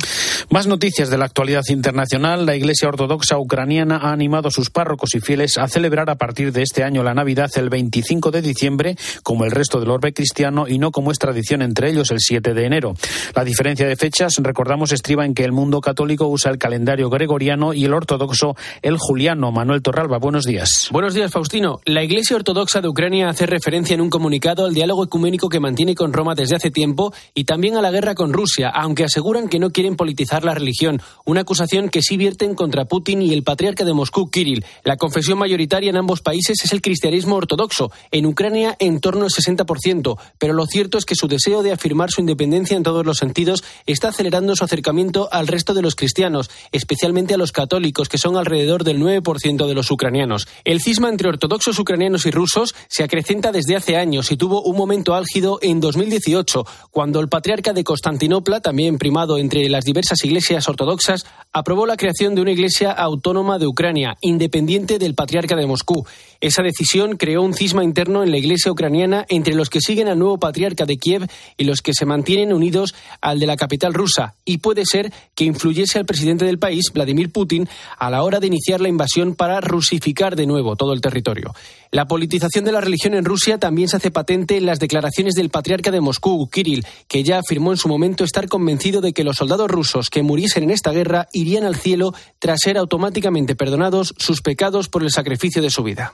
Más 0.51 0.67
noticias 0.67 1.09
de 1.09 1.17
la 1.17 1.25
actualidad 1.25 1.63
internacional. 1.71 2.45
La 2.45 2.57
Iglesia 2.57 2.89
Ortodoxa 2.89 3.39
Ucraniana 3.39 3.97
ha 3.97 4.13
animado 4.13 4.49
a 4.49 4.51
sus 4.51 4.69
párrocos 4.69 5.15
y 5.15 5.21
fieles 5.21 5.57
a 5.57 5.67
celebrar 5.67 6.11
a 6.11 6.17
partir 6.17 6.53
de 6.53 6.61
este 6.61 6.85
año 6.85 7.03
la 7.03 7.15
Navidad 7.15 7.51
el 7.57 7.71
25 7.71 8.31
de 8.31 8.43
diciembre, 8.43 8.97
como 9.23 9.47
el 9.47 9.51
resto 9.51 9.81
del 9.81 9.89
orbe 9.89 10.13
cristiano, 10.13 10.69
y 10.69 10.79
no 10.79 10.91
como 10.91 11.11
es 11.11 11.19
tradición 11.19 11.63
entre 11.63 11.89
ellos 11.89 12.11
el 12.11 12.21
7 12.21 12.53
de 12.53 12.67
enero. 12.67 12.95
La 13.35 13.45
diferencia 13.45 13.89
de 13.89 13.97
fechas, 13.97 14.35
recordamos, 14.43 14.93
estriba 14.93 15.25
en 15.25 15.33
que 15.33 15.45
el 15.45 15.53
mundo 15.53 15.81
católico 15.81 16.27
usa 16.27 16.51
el 16.51 16.59
calendario 16.59 17.09
gregoriano 17.09 17.73
y 17.73 17.87
el 17.87 17.95
ortodoxo 17.95 18.57
el 18.83 18.99
juliano. 18.99 19.53
Manuel 19.53 19.81
Torralba, 19.81 20.19
buenos 20.19 20.45
días. 20.45 20.89
Buenos 20.93 21.15
días, 21.15 21.33
Faustino. 21.33 21.81
La 21.87 22.05
Iglesia 22.05 22.37
Ortodoxa 22.37 22.83
de 22.83 22.89
Ucrania 22.89 23.31
hace 23.31 23.47
referencia 23.47 23.95
en 23.95 24.03
un 24.03 24.11
comunicado 24.11 24.67
al 24.67 24.75
diálogo 24.75 25.05
ecuménico 25.05 25.49
que 25.49 25.61
mantiene 25.61 25.95
con 25.95 26.13
Roma 26.13 26.35
desde 26.35 26.57
hace 26.57 26.71
tiempo 26.71 27.15
y 27.33 27.45
también 27.45 27.77
a 27.77 27.81
la 27.81 27.91
guerra 27.91 28.15
con 28.15 28.35
Rusia, 28.35 28.69
aunque 28.69 28.98
aseguran 29.05 29.49
que 29.49 29.59
no 29.59 29.71
quieren 29.71 29.97
politizar 29.97 30.45
la 30.45 30.55
religión, 30.55 31.01
una 31.25 31.43
acusación 31.43 31.89
que 31.89 32.03
sí 32.03 32.17
vierten 32.17 32.55
contra 32.55 32.87
Putin 32.87 33.23
y 33.23 33.33
el 33.33 33.43
patriarca 33.43 33.85
de 33.85 33.93
Moscú, 33.93 34.31
Kirill. 34.31 34.65
La 34.85 34.97
confesión 34.97 35.39
mayoritaria 35.39 35.91
en 35.91 35.97
ambos 35.97 36.21
países 36.21 36.65
es 36.65 36.73
el 36.73 36.83
cristianismo 36.83 37.37
ortodoxo, 37.37 37.91
en 38.11 38.27
Ucrania 38.27 38.77
en 38.79 39.01
torno 39.01 39.25
al 39.25 39.31
60%, 39.31 40.19
pero 40.39 40.53
lo 40.53 40.67
cierto 40.67 40.99
es 40.99 41.05
que 41.05 41.15
su 41.15 41.29
deseo 41.29 41.63
de 41.63 41.73
afirmar 41.73 42.11
su 42.11 42.21
independencia 42.21 42.77
en 42.77 42.83
todos 42.83 43.05
los 43.05 43.19
sentidos 43.19 43.65
está 43.87 44.09
acelerando 44.09 44.57
su 44.57 44.65
acercamiento 44.65 45.29
al 45.33 45.47
resto 45.47 45.75
de 45.75 45.83
los 45.83 45.95
cristianos, 45.95 46.51
especialmente 46.73 47.35
a 47.35 47.39
los 47.39 47.53
católicos, 47.53 48.09
que 48.09 48.19
son 48.19 48.37
alrededor 48.37 48.85
del 48.85 49.01
9% 49.01 49.67
de 49.67 49.75
los 49.75 49.91
ucranianos. 49.91 50.49
El 50.65 50.81
cisma 50.81 51.09
entre 51.09 51.29
ortodoxos 51.29 51.79
ucranianos 51.79 52.27
y 52.27 52.31
rusos 52.31 52.75
se 52.89 53.03
acrecenta 53.03 53.53
desde 53.53 53.77
hace 53.77 53.97
años 53.97 54.31
y 54.33 54.37
tuvo 54.37 54.63
un 54.63 54.77
momento 54.77 55.15
álgido 55.15 55.59
en 55.63 55.81
2018, 55.81 56.65
cuando 56.91 57.21
el 57.21 57.29
patriarca 57.29 57.73
de 57.73 57.85
Constantinopla, 57.85 58.61
también 58.61 58.78
primado 58.99 59.39
entre 59.39 59.69
las 59.69 59.85
diversas 59.85 60.25
iglesias 60.25 60.69
ortodoxas, 60.69 61.27
aprobó 61.53 61.85
la 61.85 61.97
creación 61.97 62.35
de 62.35 62.43
una 62.43 62.53
iglesia 62.53 62.93
autónoma 62.93 63.59
de 63.59 63.67
Ucrania, 63.67 64.17
independiente 64.21 64.99
del 64.99 65.15
patriarca 65.15 65.57
de 65.57 65.67
Moscú. 65.67 66.07
Esa 66.41 66.63
decisión 66.63 67.17
creó 67.17 67.43
un 67.43 67.55
cisma 67.55 67.83
interno 67.83 68.23
en 68.23 68.31
la 68.31 68.39
iglesia 68.39 68.71
ucraniana 68.71 69.27
entre 69.29 69.55
los 69.55 69.69
que 69.69 69.81
siguen 69.81 70.07
al 70.07 70.19
nuevo 70.19 70.39
patriarca 70.39 70.85
de 70.85 70.97
Kiev 70.97 71.27
y 71.57 71.65
los 71.65 71.83
que 71.83 71.93
se 71.93 72.07
mantienen 72.07 72.53
unidos 72.53 72.95
al 73.21 73.41
de 73.41 73.47
la 73.47 73.57
capital 73.57 73.95
rusa, 73.95 74.35
y 74.45 74.59
puede 74.59 74.85
ser 74.87 75.13
que 75.35 75.45
influyese 75.45 75.99
al 75.99 76.07
presidente 76.07 76.45
del 76.45 76.61
país, 76.61 76.93
Vladimir 76.95 77.33
Putin, 77.33 77.69
a 77.99 78.11
la 78.11 78.23
hora 78.23 78.39
de 78.39 78.47
iniciar 78.47 78.81
la 78.81 78.89
invasión 78.89 79.35
para 79.35 79.61
rusificar 79.61 80.37
de 80.37 80.47
nuevo 80.47 80.77
todo 80.77 80.93
el 80.93 81.01
territorio. 81.01 81.55
La 81.91 82.07
politización 82.07 82.67
de 82.67 82.73
la 82.73 82.83
religión 82.83 83.15
en 83.15 83.25
Rusia 83.25 83.57
también 83.57 83.89
se 83.89 83.97
hace 83.97 84.11
patente 84.11 84.59
en 84.59 84.67
las 84.67 84.79
declaraciones 84.79 85.35
del 85.35 85.49
patriarca 85.49 85.91
de 85.91 86.03
Moscú, 86.03 86.49
Kirill, 86.51 86.87
que 87.09 87.23
ya 87.25 87.39
afirmó 87.39 87.71
en 87.73 87.79
su 87.79 87.89
momento 87.89 88.25
estar 88.25 88.47
convencido 88.47 89.01
de 89.01 89.15
que 89.15 89.25
los 89.25 89.37
soldados 89.37 89.71
rusos 89.71 90.11
que 90.11 90.23
muriesen 90.23 90.65
en 90.65 90.71
esta 90.71 90.93
guerra 90.93 91.29
irían 91.33 91.65
al 91.65 91.77
cielo 91.77 92.13
tras 92.41 92.61
ser 92.61 92.77
automáticamente 92.77 93.57
perdonados 93.57 94.15
sus 94.19 94.43
pecados 94.43 94.91
por 94.91 95.03
el 95.03 95.11
sacrificio 95.11 95.63
de 95.63 95.71
su 95.71 95.83
vida. 95.83 96.13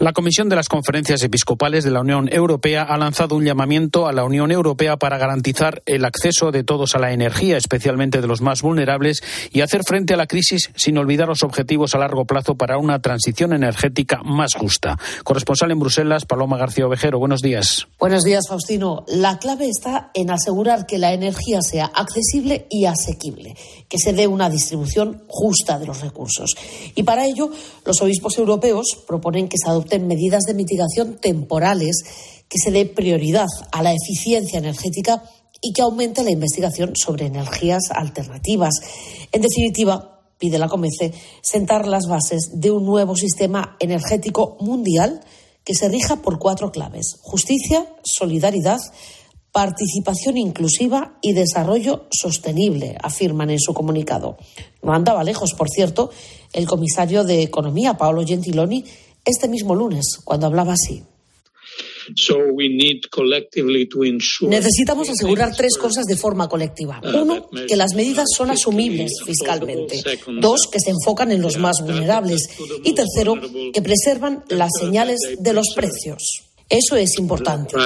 La 0.00 0.12
Comisión 0.12 0.50
de 0.50 0.56
las 0.56 0.68
Conferencias 0.68 1.22
Episcopales 1.22 1.84
de 1.84 1.92
la 1.92 2.00
Unión 2.00 2.28
Europea 2.30 2.82
ha 2.82 2.98
lanzado 2.98 3.36
un 3.36 3.44
llamamiento 3.44 4.06
a 4.06 4.12
la 4.12 4.24
Unión 4.24 4.50
Europea 4.50 4.98
para 4.98 5.16
garantizar 5.16 5.82
el 5.86 6.04
acceso 6.04 6.52
de 6.52 6.62
todos 6.62 6.94
a 6.94 6.98
la 6.98 7.12
energía, 7.12 7.56
especialmente 7.56 8.20
de 8.20 8.26
los 8.26 8.42
más 8.42 8.60
vulnerables, 8.60 9.22
y 9.50 9.62
hacer 9.62 9.82
frente 9.82 10.12
a 10.12 10.18
la 10.18 10.26
crisis 10.26 10.70
sin 10.76 10.98
olvidar 10.98 11.28
los 11.28 11.42
objetivos 11.42 11.94
a 11.94 11.98
largo 11.98 12.26
plazo 12.26 12.56
para 12.56 12.76
una 12.76 13.00
transición 13.00 13.54
energética 13.54 14.20
más 14.22 14.54
justa. 14.54 14.98
Corresponsal 15.24 15.70
en 15.70 15.78
Bruselas, 15.78 16.24
Paloma 16.24 16.56
García 16.56 16.86
Ovejero. 16.86 17.18
Buenos 17.18 17.42
días. 17.42 17.86
Buenos 17.98 18.24
días, 18.24 18.44
Faustino. 18.48 19.04
La 19.08 19.38
clave 19.38 19.68
está 19.68 20.10
en 20.14 20.30
asegurar 20.30 20.86
que 20.86 20.98
la 20.98 21.12
energía 21.12 21.62
sea 21.62 21.86
accesible 21.86 22.66
y 22.70 22.84
asequible, 22.86 23.56
que 23.88 23.98
se 23.98 24.12
dé 24.12 24.26
una 24.26 24.50
distribución 24.50 25.22
justa 25.28 25.78
de 25.78 25.86
los 25.86 26.00
recursos. 26.00 26.54
Y 26.94 27.02
para 27.02 27.26
ello, 27.26 27.50
los 27.84 28.00
obispos 28.02 28.38
europeos 28.38 28.98
proponen 29.06 29.48
que 29.48 29.58
se 29.62 29.68
adopten 29.68 30.06
medidas 30.06 30.44
de 30.44 30.54
mitigación 30.54 31.16
temporales, 31.16 32.04
que 32.48 32.58
se 32.58 32.70
dé 32.70 32.86
prioridad 32.86 33.48
a 33.72 33.82
la 33.82 33.92
eficiencia 33.92 34.58
energética 34.58 35.22
y 35.60 35.72
que 35.72 35.82
aumente 35.82 36.22
la 36.22 36.30
investigación 36.30 36.94
sobre 36.94 37.26
energías 37.26 37.84
alternativas. 37.90 38.74
En 39.32 39.42
definitiva, 39.42 40.15
pide 40.38 40.58
la 40.58 40.68
Comece, 40.68 41.12
sentar 41.42 41.86
las 41.86 42.06
bases 42.06 42.50
de 42.52 42.70
un 42.70 42.84
nuevo 42.84 43.16
sistema 43.16 43.76
energético 43.80 44.56
mundial 44.60 45.20
que 45.64 45.74
se 45.74 45.88
rija 45.88 46.16
por 46.16 46.38
cuatro 46.38 46.70
claves. 46.70 47.18
Justicia, 47.22 47.86
solidaridad, 48.04 48.78
participación 49.50 50.36
inclusiva 50.36 51.18
y 51.22 51.32
desarrollo 51.32 52.06
sostenible, 52.10 52.96
afirman 53.02 53.50
en 53.50 53.58
su 53.58 53.72
comunicado. 53.72 54.36
No 54.82 54.92
andaba 54.92 55.24
lejos, 55.24 55.54
por 55.54 55.70
cierto, 55.70 56.10
el 56.52 56.66
comisario 56.66 57.24
de 57.24 57.42
Economía, 57.42 57.96
Paolo 57.96 58.24
Gentiloni, 58.24 58.84
este 59.24 59.48
mismo 59.48 59.74
lunes, 59.74 60.18
cuando 60.24 60.46
hablaba 60.46 60.74
así. 60.74 61.02
Necesitamos 64.48 65.08
asegurar 65.08 65.54
tres 65.56 65.76
cosas 65.76 66.04
de 66.04 66.16
forma 66.16 66.48
colectiva. 66.48 67.00
Uh, 67.02 67.22
Uno, 67.22 67.48
que 67.66 67.76
las 67.76 67.94
medidas 67.94 68.28
son 68.34 68.50
asumibles 68.50 69.12
fiscalmente. 69.24 70.02
Dos, 70.40 70.68
que 70.70 70.80
se 70.80 70.90
enfocan 70.90 71.32
en 71.32 71.42
los 71.42 71.58
más 71.58 71.76
vulnerables. 71.82 72.48
Y 72.84 72.94
tercero, 72.94 73.34
que 73.72 73.82
preservan 73.82 74.44
las 74.48 74.70
señales 74.78 75.18
de 75.38 75.52
los 75.52 75.66
precios. 75.74 76.44
Eso 76.68 76.96
es 76.96 77.18
importante. 77.18 77.76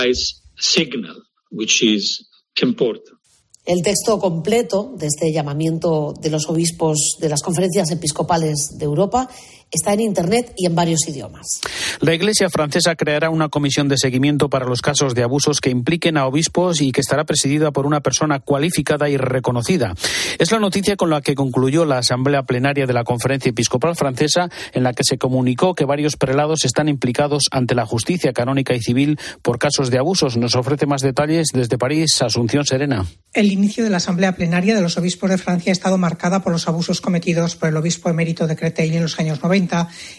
El 3.66 3.82
texto 3.82 4.18
completo 4.18 4.94
de 4.96 5.06
este 5.06 5.32
llamamiento 5.32 6.14
de 6.18 6.30
los 6.30 6.48
obispos 6.48 7.16
de 7.20 7.28
las 7.28 7.42
conferencias 7.42 7.90
episcopales 7.90 8.70
de 8.78 8.84
Europa 8.84 9.28
está 9.70 9.92
en 9.92 10.00
Internet 10.00 10.52
y 10.56 10.66
en 10.66 10.74
varios 10.74 11.06
idiomas. 11.06 11.60
La 12.00 12.14
Iglesia 12.14 12.50
francesa 12.50 12.96
creará 12.96 13.30
una 13.30 13.48
comisión 13.48 13.88
de 13.88 13.96
seguimiento 13.96 14.50
para 14.50 14.66
los 14.66 14.82
casos 14.82 15.14
de 15.14 15.22
abusos 15.22 15.60
que 15.60 15.70
impliquen 15.70 16.16
a 16.16 16.26
obispos 16.26 16.80
y 16.80 16.92
que 16.92 17.00
estará 17.00 17.24
presidida 17.24 17.70
por 17.70 17.86
una 17.86 18.00
persona 18.00 18.40
cualificada 18.40 19.08
y 19.08 19.16
reconocida. 19.16 19.94
Es 20.38 20.50
la 20.50 20.58
noticia 20.58 20.96
con 20.96 21.10
la 21.10 21.20
que 21.20 21.34
concluyó 21.34 21.84
la 21.84 21.98
Asamblea 21.98 22.42
Plenaria 22.42 22.86
de 22.86 22.92
la 22.92 23.04
Conferencia 23.04 23.50
Episcopal 23.50 23.96
Francesa, 23.96 24.48
en 24.72 24.82
la 24.82 24.92
que 24.92 25.04
se 25.04 25.18
comunicó 25.18 25.74
que 25.74 25.84
varios 25.84 26.16
prelados 26.16 26.64
están 26.64 26.88
implicados 26.88 27.44
ante 27.50 27.74
la 27.74 27.86
justicia 27.86 28.32
canónica 28.32 28.74
y 28.74 28.80
civil 28.80 29.18
por 29.42 29.58
casos 29.58 29.90
de 29.90 29.98
abusos. 29.98 30.36
Nos 30.36 30.56
ofrece 30.56 30.86
más 30.86 31.02
detalles 31.02 31.48
desde 31.52 31.78
París, 31.78 32.20
Asunción 32.22 32.64
Serena. 32.64 33.06
El 33.32 33.52
inicio 33.52 33.84
de 33.84 33.90
la 33.90 33.98
Asamblea 33.98 34.34
Plenaria 34.34 34.74
de 34.74 34.82
los 34.82 34.96
Obispos 34.96 35.30
de 35.30 35.38
Francia 35.38 35.70
ha 35.70 35.72
estado 35.72 35.98
marcada 35.98 36.42
por 36.42 36.52
los 36.52 36.66
abusos 36.66 37.00
cometidos 37.00 37.54
por 37.54 37.68
el 37.68 37.76
obispo 37.76 38.08
emérito 38.08 38.46
de 38.46 38.56
Créteil 38.56 38.94
en 38.94 39.02
los 39.02 39.18
años 39.20 39.42
90 39.42 39.59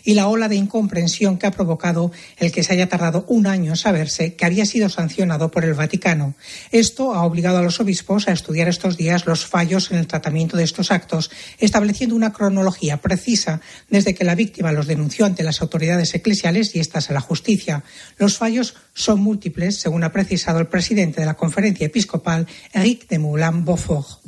y 0.03 0.13
la 0.13 0.27
ola 0.27 0.47
de 0.47 0.55
incomprensión 0.55 1.37
que 1.37 1.47
ha 1.47 1.51
provocado 1.51 2.11
el 2.37 2.51
que 2.51 2.63
se 2.63 2.73
haya 2.73 2.89
tardado 2.89 3.25
un 3.27 3.47
año 3.47 3.71
en 3.71 3.77
saberse 3.77 4.35
que 4.35 4.45
había 4.45 4.65
sido 4.65 4.89
sancionado 4.89 5.51
por 5.51 5.65
el 5.65 5.73
Vaticano. 5.73 6.35
Esto 6.71 7.13
ha 7.13 7.23
obligado 7.23 7.57
a 7.57 7.61
los 7.61 7.79
obispos 7.79 8.27
a 8.27 8.31
estudiar 8.31 8.67
estos 8.67 8.97
días 8.97 9.25
los 9.25 9.45
fallos 9.45 9.91
en 9.91 9.97
el 9.97 10.07
tratamiento 10.07 10.57
de 10.57 10.63
estos 10.63 10.91
actos, 10.91 11.31
estableciendo 11.59 12.15
una 12.15 12.33
cronología 12.33 12.97
precisa 12.97 13.61
desde 13.89 14.13
que 14.13 14.23
la 14.23 14.35
víctima 14.35 14.71
los 14.71 14.87
denunció 14.87 15.25
ante 15.25 15.43
las 15.43 15.61
autoridades 15.61 16.13
eclesiales 16.13 16.75
y 16.75 16.79
estas 16.79 17.09
a 17.09 17.13
la 17.13 17.21
justicia. 17.21 17.83
Los 18.17 18.37
fallos 18.37 18.75
son 18.93 19.21
múltiples, 19.21 19.77
según 19.79 20.03
ha 20.03 20.11
precisado 20.11 20.59
el 20.59 20.67
presidente 20.67 21.21
de 21.21 21.25
la 21.25 21.35
conferencia 21.35 21.87
episcopal, 21.87 22.47
Eric 22.73 23.07
de 23.07 23.19
Moulin-Beaufort. 23.19 24.21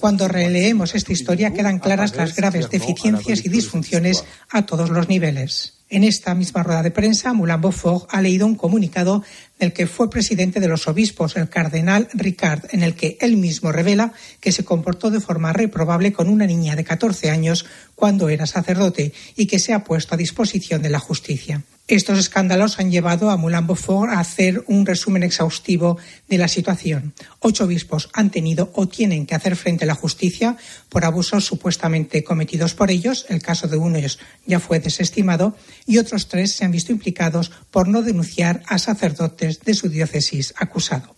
Cuando 0.00 0.28
releemos 0.28 0.94
esta 0.94 1.12
historia 1.12 1.52
quedan 1.52 1.78
claras 1.78 2.16
las 2.16 2.34
graves 2.34 2.70
deficiencias 2.70 3.44
y 3.44 3.48
disfunciones 3.62 4.24
a 4.50 4.66
todos 4.66 4.90
los 4.90 5.08
niveles. 5.08 5.74
En 5.92 6.04
esta 6.04 6.34
misma 6.34 6.62
rueda 6.62 6.82
de 6.82 6.90
prensa, 6.90 7.34
Moulin 7.34 7.60
Beaufort 7.60 8.08
ha 8.08 8.22
leído 8.22 8.46
un 8.46 8.54
comunicado 8.54 9.22
del 9.58 9.74
que 9.74 9.86
fue 9.86 10.08
presidente 10.08 10.58
de 10.58 10.66
los 10.66 10.88
obispos, 10.88 11.36
el 11.36 11.50
cardenal 11.50 12.08
Ricard, 12.14 12.64
en 12.70 12.82
el 12.82 12.94
que 12.94 13.18
él 13.20 13.36
mismo 13.36 13.72
revela 13.72 14.14
que 14.40 14.52
se 14.52 14.64
comportó 14.64 15.10
de 15.10 15.20
forma 15.20 15.52
reprobable 15.52 16.14
con 16.14 16.30
una 16.30 16.46
niña 16.46 16.76
de 16.76 16.84
14 16.84 17.28
años 17.28 17.66
cuando 17.94 18.30
era 18.30 18.46
sacerdote 18.46 19.12
y 19.36 19.44
que 19.44 19.58
se 19.58 19.74
ha 19.74 19.84
puesto 19.84 20.14
a 20.14 20.18
disposición 20.18 20.80
de 20.80 20.88
la 20.88 20.98
justicia. 20.98 21.62
Estos 21.88 22.18
escándalos 22.18 22.78
han 22.78 22.90
llevado 22.90 23.28
a 23.28 23.36
Moulin 23.36 23.66
Beaufort 23.66 24.12
a 24.12 24.20
hacer 24.20 24.64
un 24.68 24.86
resumen 24.86 25.24
exhaustivo 25.24 25.98
de 26.28 26.38
la 26.38 26.46
situación. 26.46 27.12
Ocho 27.40 27.64
obispos 27.64 28.08
han 28.12 28.30
tenido 28.30 28.70
o 28.74 28.86
tienen 28.86 29.26
que 29.26 29.34
hacer 29.34 29.56
frente 29.56 29.84
a 29.84 29.88
la 29.88 29.94
justicia 29.94 30.56
por 30.88 31.04
abusos 31.04 31.44
supuestamente 31.44 32.22
cometidos 32.22 32.74
por 32.74 32.90
ellos. 32.90 33.26
El 33.28 33.42
caso 33.42 33.66
de 33.66 33.76
uno 33.76 33.98
ya 34.46 34.60
fue 34.60 34.78
desestimado 34.78 35.56
y 35.86 35.98
otros 35.98 36.28
tres 36.28 36.54
se 36.54 36.64
han 36.64 36.72
visto 36.72 36.92
implicados 36.92 37.50
por 37.70 37.88
no 37.88 38.02
denunciar 38.02 38.62
a 38.68 38.78
sacerdotes 38.78 39.60
de 39.60 39.74
su 39.74 39.88
diócesis 39.88 40.54
acusado. 40.56 41.16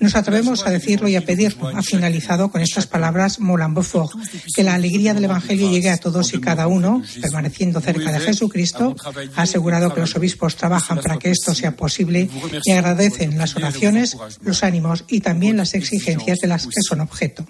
Nos 0.00 0.16
atrevemos 0.16 0.66
a 0.66 0.70
decirlo 0.70 1.08
y 1.08 1.16
a 1.16 1.20
pedirlo. 1.20 1.68
Ha 1.68 1.82
finalizado 1.82 2.50
con 2.50 2.62
estas 2.62 2.86
palabras 2.86 3.38
Moulin 3.38 3.74
Beaufort, 3.74 4.12
que 4.54 4.64
la 4.64 4.74
alegría 4.74 5.12
del 5.12 5.24
Evangelio 5.24 5.70
llegue 5.70 5.90
a 5.90 5.98
todos 5.98 6.32
y 6.32 6.40
cada 6.40 6.66
uno, 6.66 7.02
permaneciendo 7.20 7.80
cerca 7.82 8.10
de 8.10 8.20
Jesucristo. 8.20 8.96
Ha 9.36 9.42
asegurado 9.42 9.92
que 9.92 10.00
los 10.00 10.16
obispos 10.16 10.56
trabajan 10.56 11.00
para 11.00 11.18
que 11.18 11.30
esto 11.30 11.54
sea 11.54 11.76
posible 11.76 12.30
y 12.64 12.72
agradecen 12.72 13.36
las 13.36 13.56
oraciones, 13.56 14.16
los 14.42 14.64
ánimos 14.64 15.04
y 15.08 15.20
también 15.20 15.58
las 15.58 15.74
exigencias 15.74 16.38
de 16.38 16.48
las 16.48 16.66
que 16.66 16.80
son 16.80 17.00
objeto. 17.00 17.44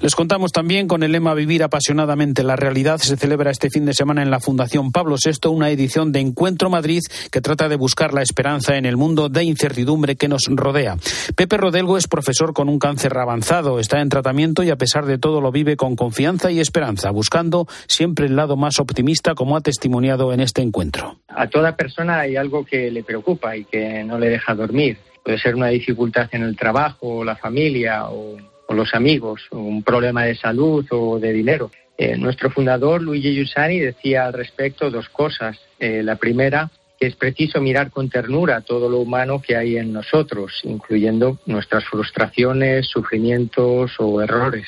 Les 0.00 0.14
contamos 0.14 0.52
también 0.52 0.88
con 0.88 1.02
el 1.02 1.12
lema 1.12 1.34
Vivir 1.34 1.62
apasionadamente 1.62 2.42
la 2.42 2.56
realidad. 2.56 3.00
Se 3.00 3.16
celebra 3.16 3.50
este 3.50 3.70
fin 3.70 3.86
de 3.86 3.94
semana 3.94 4.22
en 4.22 4.30
la 4.30 4.40
Fundación 4.40 4.92
Pablo 4.92 5.16
VI 5.22 5.48
una 5.48 5.70
edición 5.70 6.12
de 6.12 6.20
Encuentro 6.20 6.68
Madrid 6.68 7.00
que 7.30 7.40
trata 7.40 7.68
de 7.68 7.76
buscar 7.76 8.12
la 8.12 8.22
esperanza 8.22 8.76
en 8.76 8.84
el 8.84 8.96
mundo 8.96 9.28
de 9.28 9.44
incertidumbre 9.44 10.16
que 10.16 10.28
nos 10.28 10.42
rodea. 10.48 10.96
Pepe 11.34 11.56
Rodelgo 11.78 11.96
es 11.96 12.08
profesor 12.08 12.54
con 12.54 12.68
un 12.68 12.80
cáncer 12.80 13.16
avanzado, 13.16 13.78
está 13.78 14.00
en 14.00 14.08
tratamiento 14.08 14.64
y 14.64 14.70
a 14.70 14.76
pesar 14.76 15.06
de 15.06 15.16
todo 15.16 15.40
lo 15.40 15.52
vive 15.52 15.76
con 15.76 15.94
confianza 15.94 16.50
y 16.50 16.58
esperanza, 16.58 17.12
buscando 17.12 17.68
siempre 17.86 18.26
el 18.26 18.34
lado 18.34 18.56
más 18.56 18.80
optimista 18.80 19.36
como 19.36 19.56
ha 19.56 19.60
testimoniado 19.60 20.32
en 20.32 20.40
este 20.40 20.60
encuentro. 20.60 21.20
A 21.28 21.46
toda 21.46 21.76
persona 21.76 22.18
hay 22.18 22.34
algo 22.34 22.64
que 22.64 22.90
le 22.90 23.04
preocupa 23.04 23.56
y 23.56 23.64
que 23.64 24.02
no 24.02 24.18
le 24.18 24.28
deja 24.28 24.56
dormir. 24.56 24.98
Puede 25.24 25.38
ser 25.38 25.54
una 25.54 25.68
dificultad 25.68 26.28
en 26.32 26.42
el 26.42 26.56
trabajo, 26.56 27.22
la 27.22 27.36
familia 27.36 28.08
o 28.10 28.36
o 28.68 28.74
los 28.74 28.92
amigos, 28.92 29.40
un 29.50 29.82
problema 29.82 30.24
de 30.24 30.34
salud 30.34 30.84
o 30.90 31.18
de 31.18 31.32
dinero. 31.32 31.70
Eh, 31.96 32.18
nuestro 32.18 32.50
fundador, 32.50 33.00
Luigi 33.00 33.34
Giussani, 33.34 33.78
decía 33.78 34.26
al 34.26 34.34
respecto 34.34 34.90
dos 34.90 35.08
cosas. 35.08 35.58
Eh, 35.80 36.02
la 36.02 36.16
primera, 36.16 36.70
que 36.98 37.06
es 37.06 37.16
preciso 37.16 37.60
mirar 37.60 37.90
con 37.90 38.08
ternura 38.08 38.60
todo 38.60 38.88
lo 38.88 38.98
humano 38.98 39.40
que 39.40 39.56
hay 39.56 39.76
en 39.76 39.92
nosotros, 39.92 40.60
incluyendo 40.64 41.38
nuestras 41.46 41.84
frustraciones, 41.84 42.86
sufrimientos 42.86 43.92
o 43.98 44.20
errores. 44.20 44.66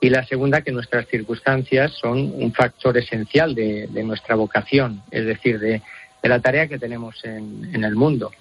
Y 0.00 0.10
la 0.10 0.24
segunda, 0.26 0.62
que 0.62 0.72
nuestras 0.72 1.06
circunstancias 1.08 1.92
son 2.00 2.32
un 2.34 2.52
factor 2.52 2.96
esencial 2.96 3.54
de, 3.54 3.88
nuestra 4.04 4.34
vocación, 4.36 5.02
es 5.10 5.26
decir, 5.26 5.58
de, 5.58 5.82
la 6.22 6.40
tarea 6.40 6.66
que 6.66 6.78
tenemos 6.78 7.24
en 7.24 7.84
el 7.84 7.94
mundo 7.94 8.32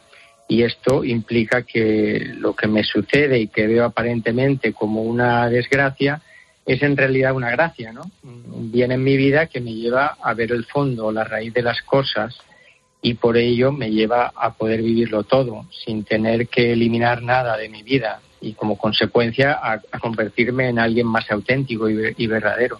y 0.48 0.63
esto 0.63 1.04
implica 1.04 1.63
que 1.63 2.34
lo 2.38 2.56
que 2.56 2.67
me 2.67 2.84
sucede 2.84 3.39
y 3.39 3.48
que 3.48 3.67
veo 3.67 3.86
aparentemente 3.86 4.74
como 4.74 5.02
una 5.02 5.50
desgracia 5.50 6.21
es 6.65 6.82
en 6.84 6.98
realidad 6.98 7.36
una 7.36 7.52
gracia, 7.52 7.91
¿no? 7.91 8.10
Un 8.24 8.71
bien 8.71 8.91
en 8.91 9.04
mi 9.04 9.17
vida 9.17 9.48
que 9.48 9.62
me 9.62 9.74
lleva 9.74 10.17
a 10.21 10.34
ver 10.34 10.52
el 10.52 10.65
fondo, 10.65 11.12
la 11.12 11.24
raíz 11.24 11.54
de 11.54 11.62
las 11.62 11.82
cosas 11.82 12.38
y 13.01 13.13
por 13.15 13.38
ello 13.38 13.71
me 13.71 13.91
lleva 13.91 14.31
a 14.36 14.53
poder 14.53 14.81
vivirlo 14.81 15.23
todo 15.23 15.65
sin 15.86 16.03
tener 16.03 16.47
que 16.47 16.73
eliminar 16.73 17.21
nada 17.21 17.58
de 17.58 17.69
mi 17.69 17.84
vida 17.84 18.21
y 18.41 18.53
como 18.53 18.77
consecuencia 18.77 19.60
a, 19.62 19.79
convertirme 19.99 20.69
en 20.69 20.79
alguien 20.79 21.08
más 21.08 21.29
auténtico 21.31 21.89
y 21.89 22.27
verdadero. 22.27 22.77